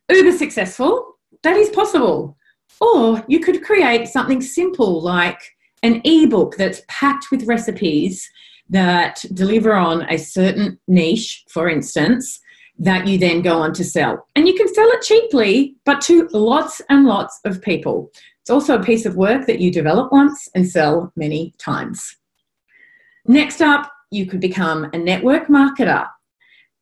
uber 0.10 0.32
successful. 0.32 1.18
That 1.44 1.58
is 1.58 1.70
possible. 1.70 2.38
Or 2.80 3.24
you 3.28 3.40
could 3.40 3.64
create 3.64 4.08
something 4.08 4.42
simple 4.42 5.02
like 5.02 5.42
an 5.84 6.02
ebook 6.06 6.56
that's 6.58 6.82
packed 6.88 7.28
with 7.32 7.48
recipes 7.48 8.30
that 8.70 9.24
deliver 9.34 9.74
on 9.74 10.04
a 10.10 10.18
certain 10.18 10.80
niche, 10.88 11.44
for 11.50 11.70
instance, 11.70 12.40
that 12.80 13.08
you 13.08 13.18
then 13.18 13.42
go 13.42 13.60
on 13.60 13.74
to 13.74 13.84
sell. 13.84 14.26
And 14.36 14.48
you 14.48 14.54
can 14.54 14.72
sell 14.74 14.88
it 14.90 15.02
cheaply, 15.02 15.76
but 15.86 16.02
to 16.02 16.28
lots 16.32 16.82
and 16.90 17.06
lots 17.06 17.40
of 17.46 17.62
people. 17.62 18.12
It's 18.42 18.50
also 18.50 18.80
a 18.80 18.84
piece 18.84 19.06
of 19.06 19.16
work 19.16 19.46
that 19.48 19.60
you 19.60 19.72
develop 19.72 20.12
once 20.12 20.48
and 20.56 20.68
sell 20.68 21.12
many 21.16 21.54
times. 21.58 22.16
Next 23.26 23.62
up, 23.62 23.92
you 24.12 24.26
could 24.26 24.40
become 24.40 24.90
a 24.94 24.98
network 24.98 25.48
marketer. 25.48 26.08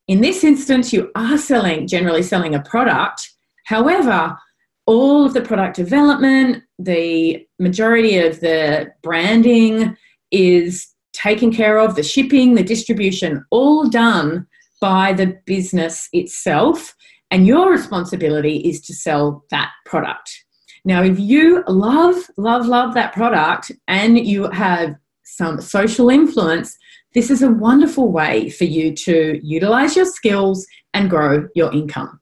In 0.08 0.22
this 0.22 0.44
instance, 0.44 0.94
you 0.94 1.12
are 1.16 1.38
selling, 1.38 1.88
generally 1.88 2.22
selling 2.22 2.54
a 2.54 2.62
product. 2.62 3.32
However, 3.66 4.38
all 4.86 5.26
of 5.26 5.34
the 5.34 5.42
product 5.42 5.76
development, 5.76 6.64
the 6.78 7.48
majority 7.58 8.20
of 8.20 8.40
the 8.42 8.92
branding 9.02 9.98
is 10.30 10.94
taken 11.14 11.52
care 11.52 11.80
of, 11.80 11.96
the 11.96 12.04
shipping, 12.04 12.54
the 12.54 12.64
distribution, 12.64 13.44
all 13.50 13.90
done 13.90 14.46
by 14.82 15.14
the 15.14 15.38
business 15.46 16.10
itself, 16.14 16.96
and 17.32 17.48
your 17.48 17.72
responsibility 17.72 18.58
is 18.58 18.82
to 18.82 18.94
sell 18.94 19.46
that 19.52 19.72
product. 19.86 20.46
Now, 20.86 21.02
if 21.02 21.20
you 21.20 21.64
love, 21.68 22.16
love, 22.38 22.68
love 22.68 22.94
that 22.94 23.14
product 23.14 23.72
and 23.88 24.20
you 24.20 24.50
have 24.52 24.96
some 25.24 25.60
social 25.60 26.10
influence, 26.10 26.78
this 27.16 27.32
is 27.32 27.42
a 27.42 27.50
wonderful 27.50 28.12
way 28.12 28.50
for 28.52 28.66
you 28.66 28.94
to 28.94 29.40
utilize 29.42 29.96
your 29.96 30.06
skills 30.06 30.68
and 30.94 31.10
grow 31.10 31.48
your 31.56 31.74
income. 31.74 32.20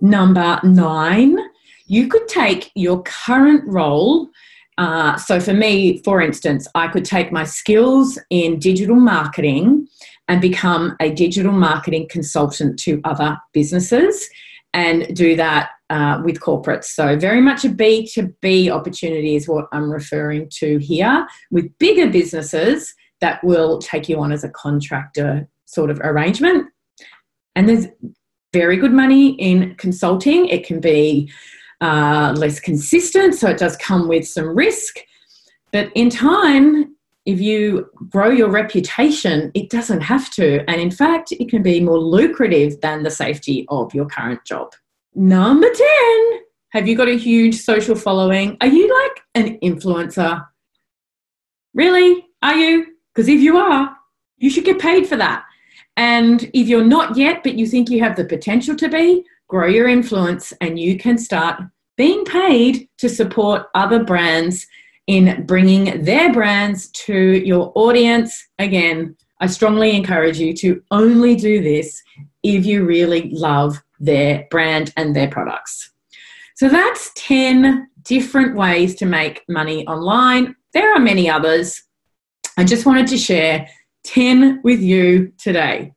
Number 0.00 0.60
nine, 0.64 1.38
you 1.86 2.08
could 2.08 2.26
take 2.26 2.72
your 2.74 3.02
current 3.04 3.62
role. 3.66 4.28
Uh, 4.76 5.16
so, 5.16 5.40
for 5.40 5.54
me, 5.54 6.02
for 6.02 6.20
instance, 6.20 6.66
I 6.74 6.88
could 6.88 7.04
take 7.04 7.32
my 7.32 7.44
skills 7.44 8.18
in 8.28 8.58
digital 8.58 8.96
marketing 8.96 9.85
and 10.28 10.40
become 10.40 10.96
a 11.00 11.10
digital 11.12 11.52
marketing 11.52 12.08
consultant 12.10 12.78
to 12.80 13.00
other 13.04 13.38
businesses 13.52 14.28
and 14.74 15.14
do 15.14 15.36
that 15.36 15.70
uh, 15.88 16.20
with 16.24 16.40
corporates. 16.40 16.86
So, 16.86 17.16
very 17.16 17.40
much 17.40 17.64
a 17.64 17.68
B2B 17.68 18.70
opportunity 18.70 19.36
is 19.36 19.48
what 19.48 19.66
I'm 19.72 19.90
referring 19.90 20.48
to 20.54 20.78
here 20.78 21.26
with 21.50 21.76
bigger 21.78 22.10
businesses 22.10 22.94
that 23.20 23.42
will 23.44 23.78
take 23.78 24.08
you 24.08 24.18
on 24.20 24.32
as 24.32 24.44
a 24.44 24.50
contractor 24.50 25.48
sort 25.64 25.90
of 25.90 26.00
arrangement. 26.00 26.68
And 27.54 27.68
there's 27.68 27.86
very 28.52 28.76
good 28.76 28.92
money 28.92 29.30
in 29.34 29.74
consulting. 29.76 30.48
It 30.48 30.66
can 30.66 30.80
be 30.80 31.30
uh, 31.80 32.34
less 32.36 32.60
consistent, 32.60 33.34
so 33.34 33.48
it 33.48 33.58
does 33.58 33.76
come 33.76 34.08
with 34.08 34.26
some 34.26 34.56
risk. 34.56 34.96
But 35.72 35.90
in 35.94 36.10
time, 36.10 36.95
if 37.26 37.40
you 37.40 37.90
grow 38.08 38.30
your 38.30 38.48
reputation, 38.48 39.50
it 39.54 39.68
doesn't 39.68 40.00
have 40.00 40.30
to. 40.30 40.68
And 40.70 40.80
in 40.80 40.92
fact, 40.92 41.32
it 41.32 41.48
can 41.48 41.62
be 41.62 41.80
more 41.80 41.98
lucrative 41.98 42.80
than 42.80 43.02
the 43.02 43.10
safety 43.10 43.66
of 43.68 43.92
your 43.92 44.06
current 44.06 44.44
job. 44.44 44.72
Number 45.14 45.68
10, 45.68 46.40
have 46.70 46.86
you 46.86 46.96
got 46.96 47.08
a 47.08 47.18
huge 47.18 47.56
social 47.56 47.96
following? 47.96 48.56
Are 48.60 48.68
you 48.68 48.88
like 49.02 49.20
an 49.34 49.58
influencer? 49.58 50.46
Really? 51.74 52.26
Are 52.42 52.54
you? 52.54 52.86
Because 53.12 53.28
if 53.28 53.40
you 53.40 53.56
are, 53.56 53.96
you 54.36 54.48
should 54.48 54.64
get 54.64 54.78
paid 54.78 55.08
for 55.08 55.16
that. 55.16 55.44
And 55.96 56.44
if 56.54 56.68
you're 56.68 56.84
not 56.84 57.16
yet, 57.16 57.42
but 57.42 57.54
you 57.54 57.66
think 57.66 57.90
you 57.90 58.00
have 58.00 58.16
the 58.16 58.24
potential 58.24 58.76
to 58.76 58.88
be, 58.88 59.24
grow 59.48 59.66
your 59.66 59.88
influence 59.88 60.52
and 60.60 60.78
you 60.78 60.98
can 60.98 61.18
start 61.18 61.60
being 61.96 62.24
paid 62.24 62.88
to 62.98 63.08
support 63.08 63.66
other 63.74 64.04
brands 64.04 64.66
in 65.06 65.44
bringing 65.46 66.02
their 66.02 66.32
brands 66.32 66.88
to 66.90 67.14
your 67.14 67.72
audience. 67.74 68.48
Again, 68.58 69.16
I 69.40 69.46
strongly 69.46 69.94
encourage 69.94 70.38
you 70.38 70.54
to 70.54 70.82
only 70.90 71.36
do 71.36 71.62
this 71.62 72.02
if 72.42 72.64
you 72.64 72.84
really 72.84 73.30
love 73.30 73.82
their 74.00 74.46
brand 74.50 74.92
and 74.96 75.14
their 75.14 75.28
products. 75.28 75.90
So 76.54 76.68
that's 76.68 77.12
10 77.16 77.88
different 78.02 78.56
ways 78.56 78.94
to 78.96 79.06
make 79.06 79.44
money 79.48 79.86
online. 79.86 80.56
There 80.72 80.92
are 80.94 81.00
many 81.00 81.28
others. 81.28 81.82
I 82.56 82.64
just 82.64 82.86
wanted 82.86 83.06
to 83.08 83.18
share 83.18 83.68
10 84.04 84.60
with 84.62 84.80
you 84.80 85.32
today. 85.38 85.92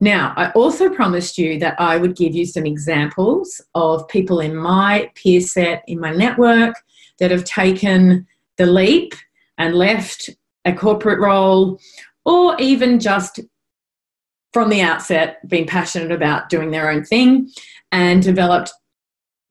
Now, 0.00 0.32
I 0.36 0.50
also 0.52 0.88
promised 0.88 1.38
you 1.38 1.58
that 1.58 1.78
I 1.80 1.96
would 1.96 2.14
give 2.16 2.34
you 2.34 2.46
some 2.46 2.64
examples 2.64 3.60
of 3.74 4.06
people 4.08 4.40
in 4.40 4.54
my 4.54 5.10
peer 5.14 5.40
set, 5.40 5.82
in 5.88 5.98
my 5.98 6.12
network, 6.12 6.76
that 7.18 7.30
have 7.30 7.44
taken 7.44 8.26
the 8.56 8.66
leap 8.66 9.14
and 9.56 9.74
left 9.74 10.30
a 10.64 10.72
corporate 10.72 11.20
role, 11.20 11.80
or 12.24 12.56
even 12.60 13.00
just 13.00 13.40
from 14.52 14.70
the 14.70 14.80
outset 14.80 15.46
been 15.48 15.66
passionate 15.66 16.12
about 16.12 16.48
doing 16.48 16.70
their 16.70 16.90
own 16.90 17.04
thing 17.04 17.50
and 17.92 18.22
developed 18.22 18.72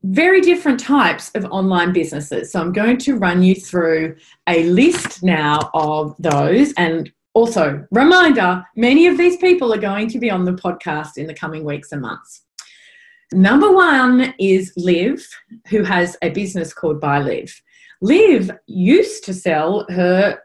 very 0.04 0.42
different 0.42 0.80
types 0.80 1.32
of 1.36 1.46
online 1.46 1.92
businesses. 1.92 2.52
So 2.52 2.62
I'm 2.62 2.72
going 2.72 2.98
to 3.00 3.18
run 3.18 3.44
you 3.44 3.56
through 3.56 4.16
a 4.48 4.64
list 4.64 5.24
now 5.24 5.70
of 5.74 6.16
those 6.20 6.74
and 6.74 7.12
also, 7.38 7.86
reminder 7.92 8.66
many 8.76 9.06
of 9.06 9.16
these 9.16 9.38
people 9.38 9.72
are 9.72 9.78
going 9.78 10.10
to 10.10 10.18
be 10.18 10.32
on 10.32 10.44
the 10.44 10.54
podcast 10.54 11.18
in 11.18 11.28
the 11.28 11.36
coming 11.36 11.64
weeks 11.64 11.92
and 11.92 12.02
months. 12.02 12.42
Number 13.34 13.72
one 13.72 14.34
is 14.40 14.74
Liv, 14.78 15.28
who 15.70 15.84
has 15.84 16.16
a 16.22 16.30
business 16.30 16.74
called 16.74 17.02
By 17.02 17.20
Liv. 17.20 17.62
Liv 18.02 18.52
used 18.68 19.26
to 19.26 19.34
sell 19.34 19.86
her 19.90 20.40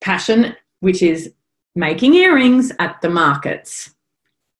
passion, 0.00 0.56
which 0.80 1.02
is 1.02 1.32
making 1.74 2.14
earrings 2.14 2.72
at 2.78 3.00
the 3.02 3.10
markets. 3.10 3.94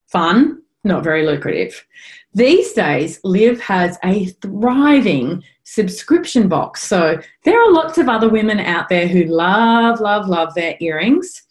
Fun, 0.07 0.63
not 0.85 1.05
very 1.05 1.25
lucrative. 1.25 1.87
These 2.35 2.73
days, 2.73 3.19
Liv 3.25 3.61
has 3.61 3.99
a 4.05 4.27
thriving 4.43 5.43
subscription 5.65 6.49
box. 6.49 6.83
So 6.83 7.21
there 7.45 7.61
are 7.61 7.73
lots 7.73 7.99
of 7.99 8.09
other 8.09 8.29
women 8.29 8.61
out 8.61 8.89
there 8.89 9.09
who 9.09 9.25
love, 9.25 10.01
love, 10.01 10.29
love 10.29 10.55
their 10.55 10.77
earrings. 10.81 11.43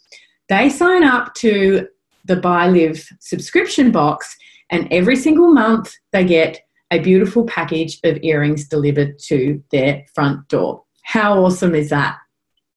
They 0.47 0.69
sign 0.69 1.03
up 1.03 1.33
to 1.35 1.87
the 2.25 2.35
By 2.35 2.67
Liv 2.67 3.07
subscription 3.19 3.91
box, 3.91 4.37
and 4.69 4.87
every 4.91 5.15
single 5.15 5.51
month 5.51 5.93
they 6.11 6.25
get 6.25 6.59
a 6.91 6.99
beautiful 6.99 7.45
package 7.45 7.99
of 8.03 8.17
earrings 8.23 8.67
delivered 8.67 9.19
to 9.19 9.61
their 9.71 10.05
front 10.13 10.47
door. 10.47 10.83
How 11.03 11.43
awesome 11.43 11.75
is 11.75 11.89
that? 11.89 12.17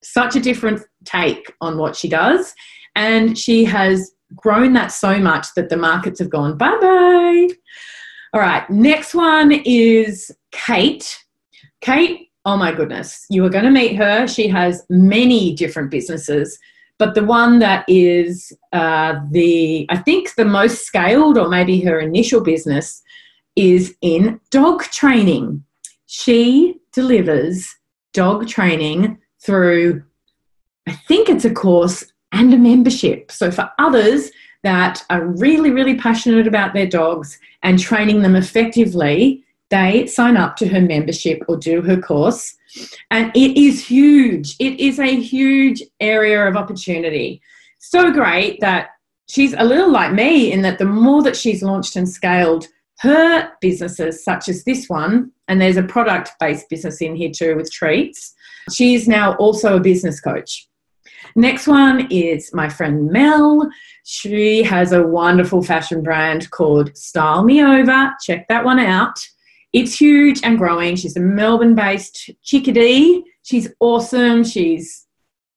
Such 0.03 0.37
a 0.37 0.41
different 0.41 0.83
take 1.05 1.53
on 1.61 1.79
what 1.79 1.97
she 1.97 2.09
does. 2.09 2.55
And 2.97 3.39
she 3.39 3.65
has 3.65 4.13
grown 4.35 4.73
that 4.75 4.89
so 4.89 5.19
much 5.19 5.49
that 5.55 5.69
the 5.69 5.77
markets 5.77 6.19
have 6.19 6.31
gone 6.31 6.57
bye 6.57 6.77
bye. 6.81 7.49
All 8.33 8.41
right, 8.41 8.69
next 8.71 9.15
one 9.15 9.53
is 9.65 10.31
Kate. 10.53 11.19
Kate, 11.81 12.29
oh 12.45 12.57
my 12.57 12.73
goodness, 12.73 13.27
you 13.29 13.45
are 13.45 13.51
going 13.51 13.65
to 13.65 13.71
meet 13.71 13.97
her. 13.97 14.29
She 14.29 14.47
has 14.49 14.85
many 14.89 15.55
different 15.55 15.91
businesses 15.91 16.59
but 17.01 17.15
the 17.15 17.25
one 17.25 17.61
that 17.61 17.83
is 17.89 18.53
uh, 18.75 19.15
the, 19.31 19.87
I 19.89 19.97
think, 19.97 20.35
the 20.35 20.45
most 20.45 20.85
scaled, 20.85 21.39
or 21.39 21.49
maybe 21.49 21.81
her 21.81 21.99
initial 21.99 22.43
business, 22.43 23.03
is 23.57 23.97
in 24.03 24.39
dog 24.51 24.83
training. 24.83 25.65
She 26.05 26.77
delivers 26.93 27.75
dog 28.13 28.47
training 28.47 29.19
through, 29.43 30.03
I 30.87 30.93
think 30.93 31.31
it's 31.31 31.47
a 31.47 31.55
course 31.55 32.05
and 32.33 32.53
a 32.53 32.59
membership. 32.59 33.33
So 33.33 33.51
for 33.51 33.71
others 33.79 34.31
that 34.63 35.03
are 35.09 35.25
really, 35.25 35.71
really 35.71 35.97
passionate 35.97 36.47
about 36.47 36.75
their 36.75 36.87
dogs 36.87 37.39
and 37.63 37.79
training 37.79 38.21
them 38.21 38.37
effectively, 38.37 39.43
they 39.71 40.07
sign 40.07 40.37
up 40.37 40.57
to 40.57 40.69
her 40.69 40.81
membership 40.81 41.43
or 41.49 41.57
do 41.57 41.81
her 41.83 42.01
course. 42.01 42.57
And 43.11 43.31
it 43.35 43.57
is 43.57 43.87
huge. 43.87 44.57
It 44.59 44.79
is 44.79 44.99
a 44.99 45.21
huge 45.21 45.83
area 46.01 46.47
of 46.47 46.57
opportunity. 46.57 47.41
So 47.79 48.13
great 48.13 48.61
that 48.61 48.91
she's 49.29 49.55
a 49.57 49.65
little 49.65 49.91
like 49.91 50.13
me 50.13 50.53
in 50.53 50.63
that 50.63 50.79
the 50.79 50.85
more 50.85 51.23
that 51.23 51.37
she's 51.37 51.63
launched 51.63 51.97
and 51.97 52.09
scaled 52.09 52.67
her 52.99 53.51
businesses, 53.61 54.23
such 54.23 54.49
as 54.49 54.65
this 54.65 54.89
one, 54.89 55.33
and 55.49 55.61
there's 55.61 55.79
a 55.79 55.83
product 55.83 56.33
based 56.39 56.69
business 56.69 57.01
in 57.01 57.17
here 57.17 57.31
too 57.31 57.57
with 57.57 57.73
treats, 57.73 58.35
she 58.71 58.95
is 58.95 59.09
now 59.09 59.35
also 59.37 59.77
a 59.77 59.81
business 59.81 60.21
coach. 60.21 60.69
Next 61.37 61.67
one 61.67 62.09
is 62.11 62.53
my 62.53 62.69
friend 62.69 63.11
Mel. 63.11 63.71
She 64.05 64.63
has 64.63 64.93
a 64.93 65.07
wonderful 65.07 65.63
fashion 65.63 66.03
brand 66.03 66.51
called 66.51 66.97
Style 66.97 67.45
Me 67.45 67.63
Over. 67.63 68.13
Check 68.23 68.49
that 68.49 68.65
one 68.65 68.79
out. 68.79 69.19
It's 69.73 70.01
huge 70.01 70.41
and 70.43 70.59
growing. 70.59 70.97
She's 70.97 71.17
a 71.17 71.21
Melbourne 71.21 71.75
based 71.75 72.31
chickadee. 72.43 73.23
She's 73.43 73.69
awesome. 73.81 74.45
She's 74.45 75.07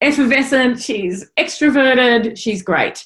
effervescent. 0.01 0.81
She's 0.81 1.29
extroverted. 1.37 2.37
She's 2.37 2.61
great. 2.61 3.05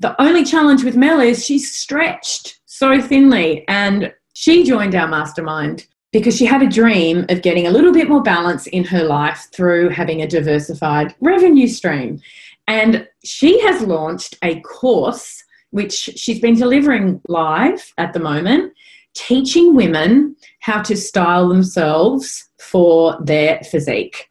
The 0.00 0.20
only 0.20 0.44
challenge 0.44 0.84
with 0.84 0.96
Mel 0.96 1.20
is 1.20 1.44
she's 1.44 1.72
stretched 1.72 2.60
so 2.66 3.00
thinly. 3.00 3.66
And 3.68 4.12
she 4.34 4.64
joined 4.64 4.94
our 4.94 5.08
mastermind 5.08 5.86
because 6.12 6.36
she 6.36 6.46
had 6.46 6.62
a 6.62 6.68
dream 6.68 7.26
of 7.28 7.42
getting 7.42 7.66
a 7.66 7.70
little 7.70 7.92
bit 7.92 8.08
more 8.08 8.22
balance 8.22 8.66
in 8.68 8.84
her 8.84 9.04
life 9.04 9.48
through 9.52 9.90
having 9.90 10.22
a 10.22 10.26
diversified 10.26 11.14
revenue 11.20 11.66
stream. 11.66 12.20
And 12.66 13.06
she 13.24 13.60
has 13.60 13.82
launched 13.82 14.36
a 14.42 14.60
course 14.60 15.44
which 15.70 15.92
she's 15.92 16.40
been 16.40 16.54
delivering 16.54 17.20
live 17.28 17.92
at 17.98 18.12
the 18.12 18.20
moment 18.20 18.72
teaching 19.18 19.74
women 19.74 20.36
how 20.60 20.80
to 20.82 20.96
style 20.96 21.48
themselves 21.48 22.48
for 22.60 23.18
their 23.20 23.60
physique. 23.70 24.30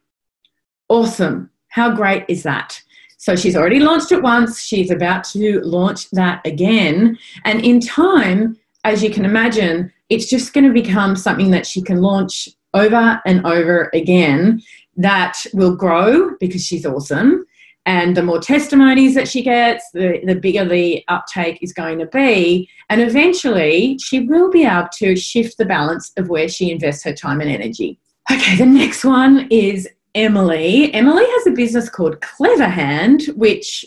Awesome. 0.88 1.50
How 1.68 1.94
great 1.94 2.24
is 2.30 2.44
that? 2.44 2.82
So 3.18 3.36
she's 3.36 3.56
already 3.56 3.82
launched 3.82 4.14
it 4.14 4.24
once. 4.24 4.62
She's 4.62 4.90
about 4.90 5.26
to 5.26 5.60
launch 5.62 6.10
that 6.12 6.40
again. 6.46 7.18
And 7.44 7.66
in 7.66 7.82
time, 7.82 8.58
as 8.86 9.04
you 9.04 9.10
can 9.10 9.26
imagine, 9.26 9.92
it's 10.10 10.30
just 10.30 10.54
going 10.54 10.66
to 10.66 10.72
become 10.72 11.18
something 11.18 11.52
that 11.52 11.68
she 11.68 11.82
can 11.82 12.02
launch 12.02 12.48
over 12.74 13.22
and 13.26 13.46
over 13.46 13.90
again 13.94 14.62
that 14.96 15.46
will 15.54 15.76
grow 15.76 16.32
because 16.40 16.66
she's 16.66 16.86
awesome 16.86 17.46
and 17.88 18.18
the 18.18 18.22
more 18.22 18.40
testimonies 18.40 19.16
that 19.16 19.30
she 19.30 19.42
gets, 19.42 19.90
the, 19.94 20.20
the 20.26 20.36
bigger 20.36 20.66
the 20.66 21.06
uptake 21.08 21.60
is 21.62 21.72
going 21.72 22.00
to 22.00 22.06
be. 22.06 22.70
And 22.90 23.02
eventually, 23.02 23.98
she 23.98 24.20
will 24.20 24.52
be 24.52 24.66
able 24.66 24.90
to 24.96 25.16
shift 25.16 25.58
the 25.58 25.66
balance 25.66 26.12
of 26.18 26.28
where 26.28 26.50
she 26.50 26.70
invests 26.70 27.06
her 27.06 27.14
time 27.14 27.40
and 27.40 27.50
energy. 27.50 27.98
Okay, 28.30 28.58
the 28.58 28.66
next 28.66 29.06
one 29.06 29.48
is 29.50 29.88
Emily. 30.16 30.94
Emily 30.94 31.24
has 31.26 31.48
a 31.48 31.52
business 31.52 31.90
called 31.90 32.20
Clever 32.20 32.68
Hand, 32.68 33.28
which 33.38 33.86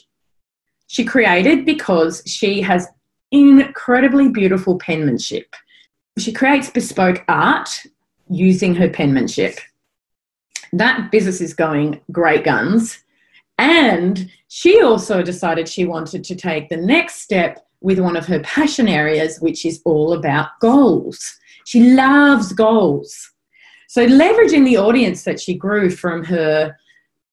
she 0.87 1.05
created 1.05 1.67
because 1.67 2.23
she 2.27 2.63
has 2.63 2.89
incredibly 3.31 4.31
beautiful 4.31 4.79
penmanship. 4.79 5.55
She 6.17 6.33
creates 6.33 6.71
bespoke 6.71 7.23
art 7.29 7.69
using 8.31 8.75
her 8.77 8.89
penmanship. 8.89 9.59
That 10.73 11.11
business 11.13 11.43
is 11.43 11.53
going 11.53 12.01
great 12.11 12.45
guns 12.45 13.05
and 13.61 14.31
she 14.49 14.81
also 14.81 15.23
decided 15.23 15.69
she 15.69 15.85
wanted 15.85 16.25
to 16.25 16.35
take 16.35 16.71
the 16.71 16.79
next 16.79 17.17
step 17.17 17.67
with 17.83 18.01
one 18.01 18.17
of 18.17 18.27
her 18.27 18.41
passion 18.41 18.89
areas, 18.89 19.39
which 19.41 19.67
is 19.67 19.83
all 19.85 20.15
about 20.15 20.49
goals. 20.61 21.21
She 21.67 21.93
loves 21.93 22.55
goals. 22.55 23.15
So, 23.89 24.07
leveraging 24.07 24.65
the 24.65 24.79
audience 24.79 25.25
that 25.25 25.39
she 25.39 25.55
grew 25.55 25.91
from 25.91 26.25
her, 26.25 26.75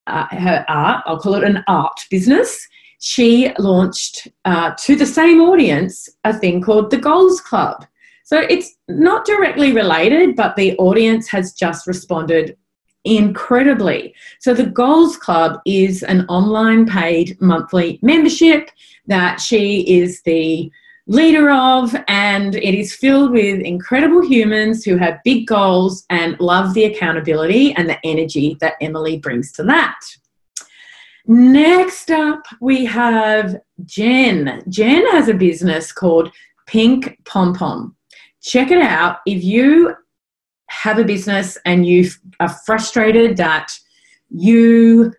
uh, 0.07 0.25
her 0.31 0.65
art, 0.67 1.03
I'll 1.05 1.19
call 1.19 1.35
it 1.35 1.45
an 1.45 1.63
art 1.67 1.99
business, 2.11 2.67
she 2.99 3.53
launched 3.57 4.27
uh, 4.43 4.73
to 4.79 4.95
the 4.97 5.05
same 5.05 5.39
audience 5.39 6.09
a 6.25 6.33
thing 6.33 6.61
called 6.61 6.91
the 6.91 6.97
Goals 6.97 7.39
Club. 7.39 7.85
So, 8.25 8.39
it's 8.39 8.75
not 8.89 9.25
directly 9.25 9.71
related, 9.71 10.35
but 10.35 10.57
the 10.57 10.75
audience 10.77 11.29
has 11.29 11.53
just 11.53 11.87
responded 11.87 12.57
incredibly. 13.07 14.13
So, 14.39 14.53
the 14.53 14.65
Goals 14.65 15.17
Club 15.17 15.59
is 15.65 16.03
an 16.03 16.25
online 16.27 16.85
paid 16.85 17.39
monthly 17.41 17.99
membership 18.01 18.69
that 19.07 19.39
she 19.39 19.81
is 19.99 20.21
the 20.23 20.71
leader 21.07 21.49
of, 21.49 21.95
and 22.07 22.55
it 22.55 22.75
is 22.75 22.93
filled 22.93 23.31
with 23.31 23.61
incredible 23.61 24.21
humans 24.21 24.83
who 24.83 24.97
have 24.97 25.23
big 25.23 25.47
goals 25.47 26.05
and 26.09 26.39
love 26.39 26.73
the 26.73 26.83
accountability 26.83 27.73
and 27.75 27.89
the 27.89 27.97
energy 28.03 28.57
that 28.59 28.73
Emily 28.81 29.17
brings 29.17 29.51
to 29.53 29.63
that. 29.63 29.97
Next 31.25 32.11
up, 32.11 32.45
we 32.61 32.85
have 32.85 33.57
Jen. 33.85 34.63
Jen 34.69 35.05
has 35.11 35.27
a 35.27 35.33
business 35.33 35.91
called 35.91 36.31
Pink 36.67 37.19
Pom 37.25 37.53
Pom. 37.53 37.95
Check 38.41 38.71
it 38.71 38.81
out. 38.81 39.17
If 39.25 39.43
you 39.43 39.95
have 40.67 40.99
a 40.99 41.03
business 41.03 41.57
and 41.65 41.85
you 41.85 42.09
are 42.39 42.49
frustrated 42.65 43.37
that 43.37 43.71
you 44.29 45.13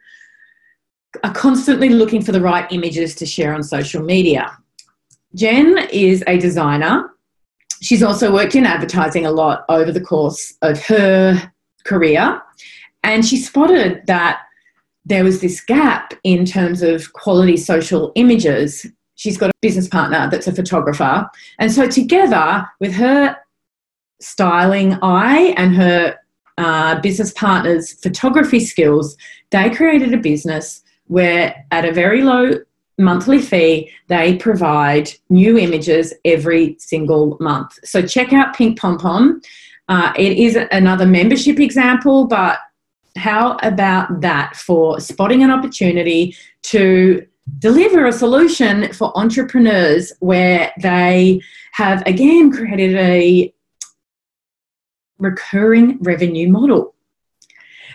are 1.24 1.32
constantly 1.32 1.88
looking 1.88 2.22
for 2.22 2.32
the 2.32 2.40
right 2.40 2.70
images 2.70 3.14
to 3.16 3.26
share 3.26 3.54
on 3.54 3.62
social 3.62 4.02
media, 4.02 4.56
Jen 5.34 5.78
is 5.90 6.22
a 6.26 6.38
designer. 6.38 7.10
She's 7.80 8.02
also 8.02 8.32
worked 8.32 8.54
in 8.54 8.66
advertising 8.66 9.26
a 9.26 9.30
lot 9.30 9.64
over 9.68 9.92
the 9.92 10.00
course 10.00 10.54
of 10.62 10.82
her 10.86 11.52
career. 11.84 12.40
And 13.02 13.24
she 13.24 13.36
spotted 13.36 14.02
that 14.06 14.42
there 15.04 15.24
was 15.24 15.40
this 15.40 15.60
gap 15.60 16.12
in 16.24 16.44
terms 16.44 16.82
of 16.82 17.12
quality 17.12 17.56
social 17.56 18.12
images. 18.14 18.86
She's 19.14 19.38
got 19.38 19.50
a 19.50 19.54
business 19.62 19.88
partner 19.88 20.28
that's 20.30 20.46
a 20.46 20.54
photographer. 20.54 21.28
And 21.58 21.72
so, 21.72 21.88
together 21.88 22.68
with 22.80 22.92
her 22.92 23.36
styling 24.20 24.98
eye 25.02 25.54
and 25.56 25.74
her 25.76 26.16
uh, 26.58 27.00
business 27.00 27.32
partner's 27.32 27.92
photography 27.92 28.60
skills, 28.60 29.16
they 29.50 29.70
created 29.70 30.12
a 30.12 30.18
business 30.18 30.82
where, 31.06 31.64
at 31.70 31.84
a 31.84 31.92
very 31.92 32.22
low 32.22 32.52
monthly 32.98 33.40
fee, 33.40 33.90
they 34.08 34.36
provide 34.36 35.10
new 35.30 35.56
images 35.56 36.12
every 36.24 36.76
single 36.78 37.36
month. 37.40 37.78
So, 37.84 38.02
check 38.02 38.32
out 38.32 38.56
Pink 38.56 38.78
Pom 38.78 38.98
Pom. 38.98 39.40
Uh, 39.88 40.12
it 40.18 40.36
is 40.36 40.58
another 40.72 41.06
membership 41.06 41.60
example, 41.60 42.26
but 42.26 42.58
how 43.16 43.56
about 43.62 44.20
that 44.20 44.54
for 44.56 45.00
spotting 45.00 45.42
an 45.42 45.50
opportunity 45.50 46.36
to 46.62 47.26
deliver 47.58 48.06
a 48.06 48.12
solution 48.12 48.92
for 48.92 49.16
entrepreneurs 49.16 50.12
where 50.20 50.72
they 50.82 51.40
have 51.72 52.02
again 52.06 52.50
created 52.52 52.96
a 52.96 53.52
recurring 55.18 55.98
revenue 56.00 56.48
model? 56.48 56.94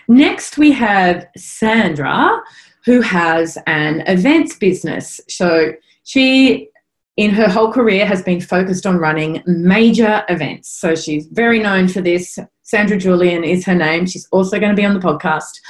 Next, 0.08 0.58
we 0.58 0.72
have 0.72 1.26
Sandra, 1.36 2.42
who 2.84 3.00
has 3.00 3.56
an 3.66 4.02
events 4.06 4.56
business. 4.56 5.20
So 5.28 5.72
she 6.04 6.68
in 7.16 7.30
her 7.30 7.48
whole 7.48 7.72
career 7.72 8.04
has 8.04 8.22
been 8.22 8.40
focused 8.40 8.86
on 8.86 8.98
running 8.98 9.42
major 9.46 10.24
events. 10.28 10.68
So 10.68 10.94
she's 10.94 11.26
very 11.26 11.60
known 11.60 11.88
for 11.88 12.00
this. 12.00 12.38
Sandra 12.62 12.96
Julian 12.96 13.44
is 13.44 13.64
her 13.66 13.74
name. 13.74 14.06
She's 14.06 14.26
also 14.32 14.58
going 14.58 14.74
to 14.74 14.76
be 14.76 14.84
on 14.84 14.94
the 14.94 15.00
podcast. 15.00 15.60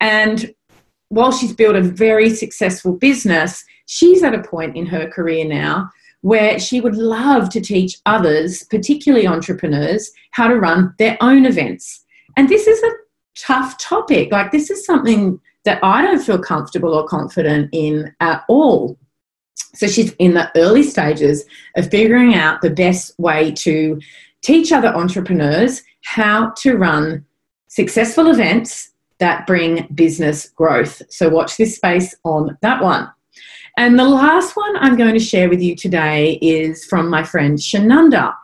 And 0.00 0.52
while 1.08 1.32
she's 1.32 1.54
built 1.54 1.74
a 1.74 1.82
very 1.82 2.30
successful 2.30 2.92
business, 2.92 3.64
she's 3.86 4.22
at 4.22 4.34
a 4.34 4.42
point 4.42 4.76
in 4.76 4.86
her 4.86 5.08
career 5.08 5.46
now 5.46 5.90
where 6.22 6.58
she 6.58 6.80
would 6.80 6.96
love 6.96 7.48
to 7.50 7.60
teach 7.60 7.98
others, 8.06 8.64
particularly 8.64 9.26
entrepreneurs, 9.26 10.10
how 10.32 10.48
to 10.48 10.56
run 10.56 10.94
their 10.98 11.16
own 11.20 11.46
events. 11.46 12.04
And 12.36 12.48
this 12.48 12.66
is 12.66 12.82
a 12.82 12.90
tough 13.38 13.78
topic. 13.78 14.30
Like, 14.30 14.52
this 14.52 14.70
is 14.70 14.84
something 14.84 15.40
that 15.64 15.82
I 15.82 16.02
don't 16.02 16.22
feel 16.22 16.38
comfortable 16.38 16.94
or 16.94 17.06
confident 17.06 17.70
in 17.72 18.14
at 18.20 18.44
all. 18.48 18.98
So 19.74 19.86
she's 19.86 20.12
in 20.14 20.34
the 20.34 20.50
early 20.56 20.82
stages 20.82 21.44
of 21.76 21.90
figuring 21.90 22.34
out 22.34 22.60
the 22.60 22.70
best 22.70 23.18
way 23.18 23.52
to 23.52 24.00
teach 24.42 24.72
other 24.72 24.88
entrepreneurs 24.88 25.82
how 26.02 26.50
to 26.58 26.76
run 26.76 27.24
successful 27.68 28.30
events 28.30 28.90
that 29.18 29.46
bring 29.46 29.86
business 29.94 30.48
growth. 30.50 31.02
So 31.10 31.28
watch 31.28 31.56
this 31.56 31.76
space 31.76 32.14
on 32.24 32.56
that 32.62 32.82
one. 32.82 33.10
And 33.80 33.98
the 33.98 34.04
last 34.04 34.56
one 34.56 34.76
I'm 34.76 34.94
going 34.94 35.14
to 35.14 35.18
share 35.18 35.48
with 35.48 35.62
you 35.62 35.74
today 35.74 36.38
is 36.42 36.84
from 36.84 37.08
my 37.08 37.24
friend 37.24 37.56
Shananda. 37.56 38.34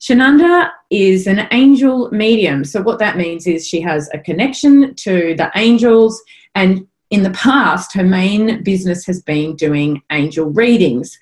Shananda 0.00 0.72
is 0.90 1.28
an 1.28 1.46
angel 1.52 2.10
medium. 2.10 2.64
So, 2.64 2.82
what 2.82 2.98
that 2.98 3.16
means 3.16 3.46
is 3.46 3.64
she 3.64 3.80
has 3.80 4.10
a 4.12 4.18
connection 4.18 4.96
to 4.96 5.36
the 5.36 5.52
angels 5.54 6.20
and 6.56 6.84
in 7.10 7.22
the 7.22 7.30
past, 7.30 7.92
her 7.92 8.02
main 8.02 8.64
business 8.64 9.06
has 9.06 9.22
been 9.22 9.54
doing 9.54 10.02
angel 10.10 10.46
readings, 10.46 11.16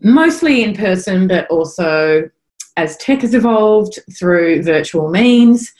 mostly 0.00 0.62
in 0.62 0.76
person, 0.76 1.26
but 1.26 1.48
also 1.48 2.30
as 2.76 2.96
tech 2.98 3.22
has 3.22 3.34
evolved 3.34 3.98
through 4.16 4.62
virtual 4.62 5.10
means. 5.10 5.72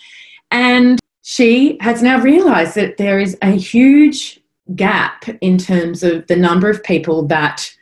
And 0.50 0.98
she 1.22 1.78
has 1.82 2.02
now 2.02 2.20
realized 2.20 2.74
that 2.74 2.96
there 2.96 3.20
is 3.20 3.38
a 3.42 3.52
huge 3.52 4.41
gap 4.74 5.24
in 5.40 5.58
terms 5.58 6.02
of 6.02 6.26
the 6.26 6.36
number 6.36 6.70
of 6.70 6.82
people 6.82 7.26
that 7.26 7.72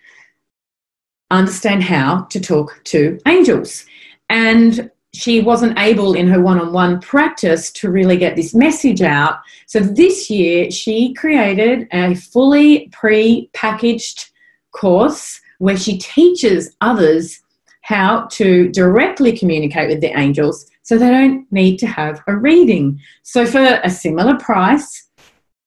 understand 1.31 1.83
how 1.83 2.23
to 2.31 2.41
talk 2.41 2.81
to 2.85 3.19
angels. 3.27 3.87
And 4.29 4.91
she 5.13 5.41
wasn't 5.41 5.79
able 5.79 6.15
in 6.15 6.29
her 6.29 6.41
one 6.41 6.61
on 6.61 6.73
one 6.73 7.01
practice 7.01 7.71
to 7.73 7.91
really 7.91 8.17
get 8.17 8.37
this 8.37 8.55
message 8.55 9.03
out. 9.03 9.41
So 9.67 9.81
this 9.81 10.31
year, 10.31 10.71
she 10.71 11.15
created 11.15 11.89
a 11.93 12.15
fully 12.15 12.89
pre 12.93 13.51
packaged 13.53 14.31
course 14.73 15.41
where 15.59 15.77
she 15.77 15.99
teaches 15.99 16.77
others 16.81 17.41
how 17.83 18.27
to 18.31 18.69
directly 18.71 19.37
communicate 19.37 19.89
with 19.89 20.01
the 20.01 20.17
angels 20.17 20.67
so 20.83 20.97
they 20.97 21.11
don't 21.11 21.47
need 21.53 21.77
to 21.79 21.87
have 21.87 22.21
a 22.27 22.37
reading. 22.37 23.01
So, 23.23 23.47
for 23.47 23.81
a 23.83 23.91
similar 23.91 24.37
price 24.39 25.09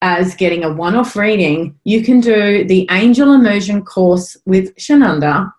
as 0.03 0.35
getting 0.35 0.65
a 0.65 0.73
one 0.73 0.95
off 0.95 1.15
reading, 1.15 1.79
you 1.85 2.03
can 2.03 2.19
do 2.19 2.65
the 2.65 2.85
Angel 2.91 3.31
Immersion 3.33 3.85
course 3.85 4.35
with 4.45 4.75
Shananda 4.75 5.49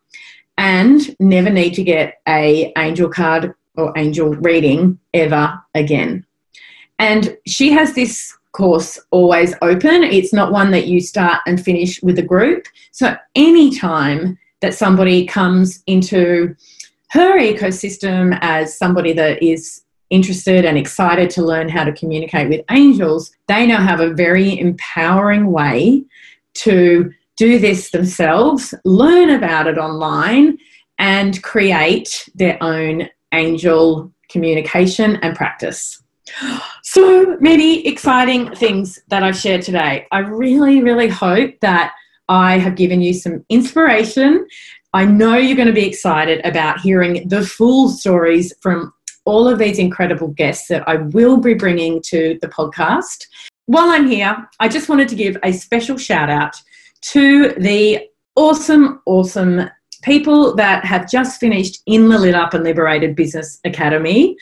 and 0.58 1.16
never 1.18 1.48
need 1.48 1.72
to 1.74 1.82
get 1.82 2.20
a 2.28 2.70
angel 2.76 3.08
card 3.08 3.54
or 3.76 3.92
angel 3.96 4.34
reading 4.34 4.98
ever 5.14 5.58
again. 5.74 6.26
And 6.98 7.36
she 7.46 7.72
has 7.72 7.94
this 7.94 8.36
course 8.52 9.00
always 9.10 9.54
open. 9.62 10.04
It's 10.04 10.34
not 10.34 10.52
one 10.52 10.70
that 10.72 10.88
you 10.88 11.00
start 11.00 11.40
and 11.46 11.58
finish 11.60 12.02
with 12.02 12.18
a 12.18 12.22
group. 12.22 12.66
So 12.92 13.16
anytime 13.34 14.38
that 14.60 14.74
somebody 14.74 15.26
comes 15.26 15.82
into 15.86 16.54
her 17.12 17.38
ecosystem 17.40 18.38
as 18.42 18.76
somebody 18.76 19.14
that 19.14 19.42
is 19.42 19.83
interested 20.10 20.64
and 20.64 20.78
excited 20.78 21.30
to 21.30 21.42
learn 21.42 21.68
how 21.68 21.84
to 21.84 21.92
communicate 21.92 22.48
with 22.48 22.64
angels, 22.70 23.32
they 23.48 23.66
now 23.66 23.82
have 23.82 24.00
a 24.00 24.14
very 24.14 24.58
empowering 24.58 25.50
way 25.50 26.04
to 26.54 27.12
do 27.36 27.58
this 27.58 27.90
themselves, 27.90 28.74
learn 28.84 29.30
about 29.30 29.66
it 29.66 29.78
online, 29.78 30.56
and 30.98 31.42
create 31.42 32.28
their 32.34 32.56
own 32.62 33.08
angel 33.32 34.12
communication 34.28 35.16
and 35.16 35.36
practice. 35.36 36.02
So 36.82 37.36
many 37.40 37.86
exciting 37.86 38.54
things 38.54 38.98
that 39.08 39.22
I've 39.22 39.36
shared 39.36 39.62
today. 39.62 40.06
I 40.12 40.18
really, 40.20 40.82
really 40.82 41.08
hope 41.08 41.58
that 41.60 41.92
I 42.28 42.58
have 42.58 42.76
given 42.76 43.02
you 43.02 43.12
some 43.12 43.44
inspiration. 43.48 44.46
I 44.92 45.04
know 45.04 45.36
you're 45.36 45.56
going 45.56 45.68
to 45.68 45.74
be 45.74 45.86
excited 45.86 46.44
about 46.46 46.80
hearing 46.80 47.28
the 47.28 47.44
full 47.44 47.88
stories 47.88 48.54
from 48.60 48.92
all 49.24 49.48
of 49.48 49.58
these 49.58 49.78
incredible 49.78 50.28
guests 50.28 50.68
that 50.68 50.86
I 50.88 50.96
will 50.96 51.38
be 51.38 51.54
bringing 51.54 52.00
to 52.02 52.38
the 52.42 52.48
podcast. 52.48 53.26
While 53.66 53.90
I'm 53.90 54.06
here, 54.06 54.48
I 54.60 54.68
just 54.68 54.88
wanted 54.88 55.08
to 55.08 55.14
give 55.14 55.36
a 55.42 55.52
special 55.52 55.96
shout 55.96 56.28
out 56.28 56.60
to 57.12 57.54
the 57.54 58.08
awesome, 58.36 59.00
awesome 59.06 59.70
people 60.02 60.54
that 60.56 60.84
have 60.84 61.10
just 61.10 61.40
finished 61.40 61.82
in 61.86 62.08
the 62.08 62.18
Lit 62.18 62.34
Up 62.34 62.52
and 62.54 62.62
Liberated 62.64 63.16
Business 63.16 63.60
Academy. 63.64 64.36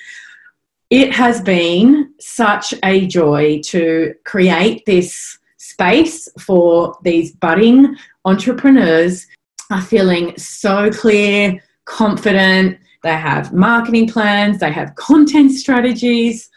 It 0.91 1.13
has 1.13 1.41
been 1.41 2.13
such 2.19 2.75
a 2.83 3.07
joy 3.07 3.61
to 3.67 4.15
create 4.25 4.85
this 4.87 5.39
space 5.57 6.29
for 6.41 6.99
these 7.03 7.33
budding 7.33 7.97
entrepreneurs 8.25 9.27
are 9.71 9.81
feeling 9.81 10.37
so 10.37 10.91
clear, 10.91 11.63
confident, 11.87 12.79
they 13.03 13.17
have 13.17 13.53
marketing 13.53 14.09
plans, 14.09 14.59
they 14.59 14.71
have 14.71 14.95
content 14.95 15.53
strategies, 15.53 16.51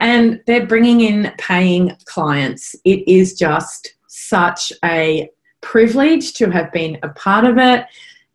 and 0.00 0.40
they're 0.46 0.66
bringing 0.66 1.00
in 1.00 1.32
paying 1.38 1.96
clients. 2.04 2.74
It 2.84 3.06
is 3.08 3.34
just 3.34 3.94
such 4.06 4.72
a 4.84 5.28
privilege 5.60 6.34
to 6.34 6.50
have 6.50 6.72
been 6.72 6.98
a 7.02 7.08
part 7.10 7.44
of 7.44 7.58
it. 7.58 7.86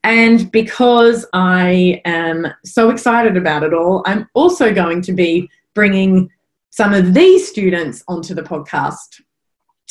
And 0.04 0.51
because 0.51 1.25
I 1.34 2.01
am 2.06 2.47
so 2.65 2.89
excited 2.89 3.38
about 3.38 3.63
it 3.63 3.73
all, 3.73 4.04
I'm 4.06 4.27
also 4.34 4.73
going 4.73 5.01
to 5.04 5.13
be 5.13 5.49
bringing 5.73 6.30
some 6.71 6.93
of 6.93 7.13
these 7.13 7.47
students 7.47 8.04
onto 8.08 8.34
the 8.34 8.41
podcast. 8.41 9.21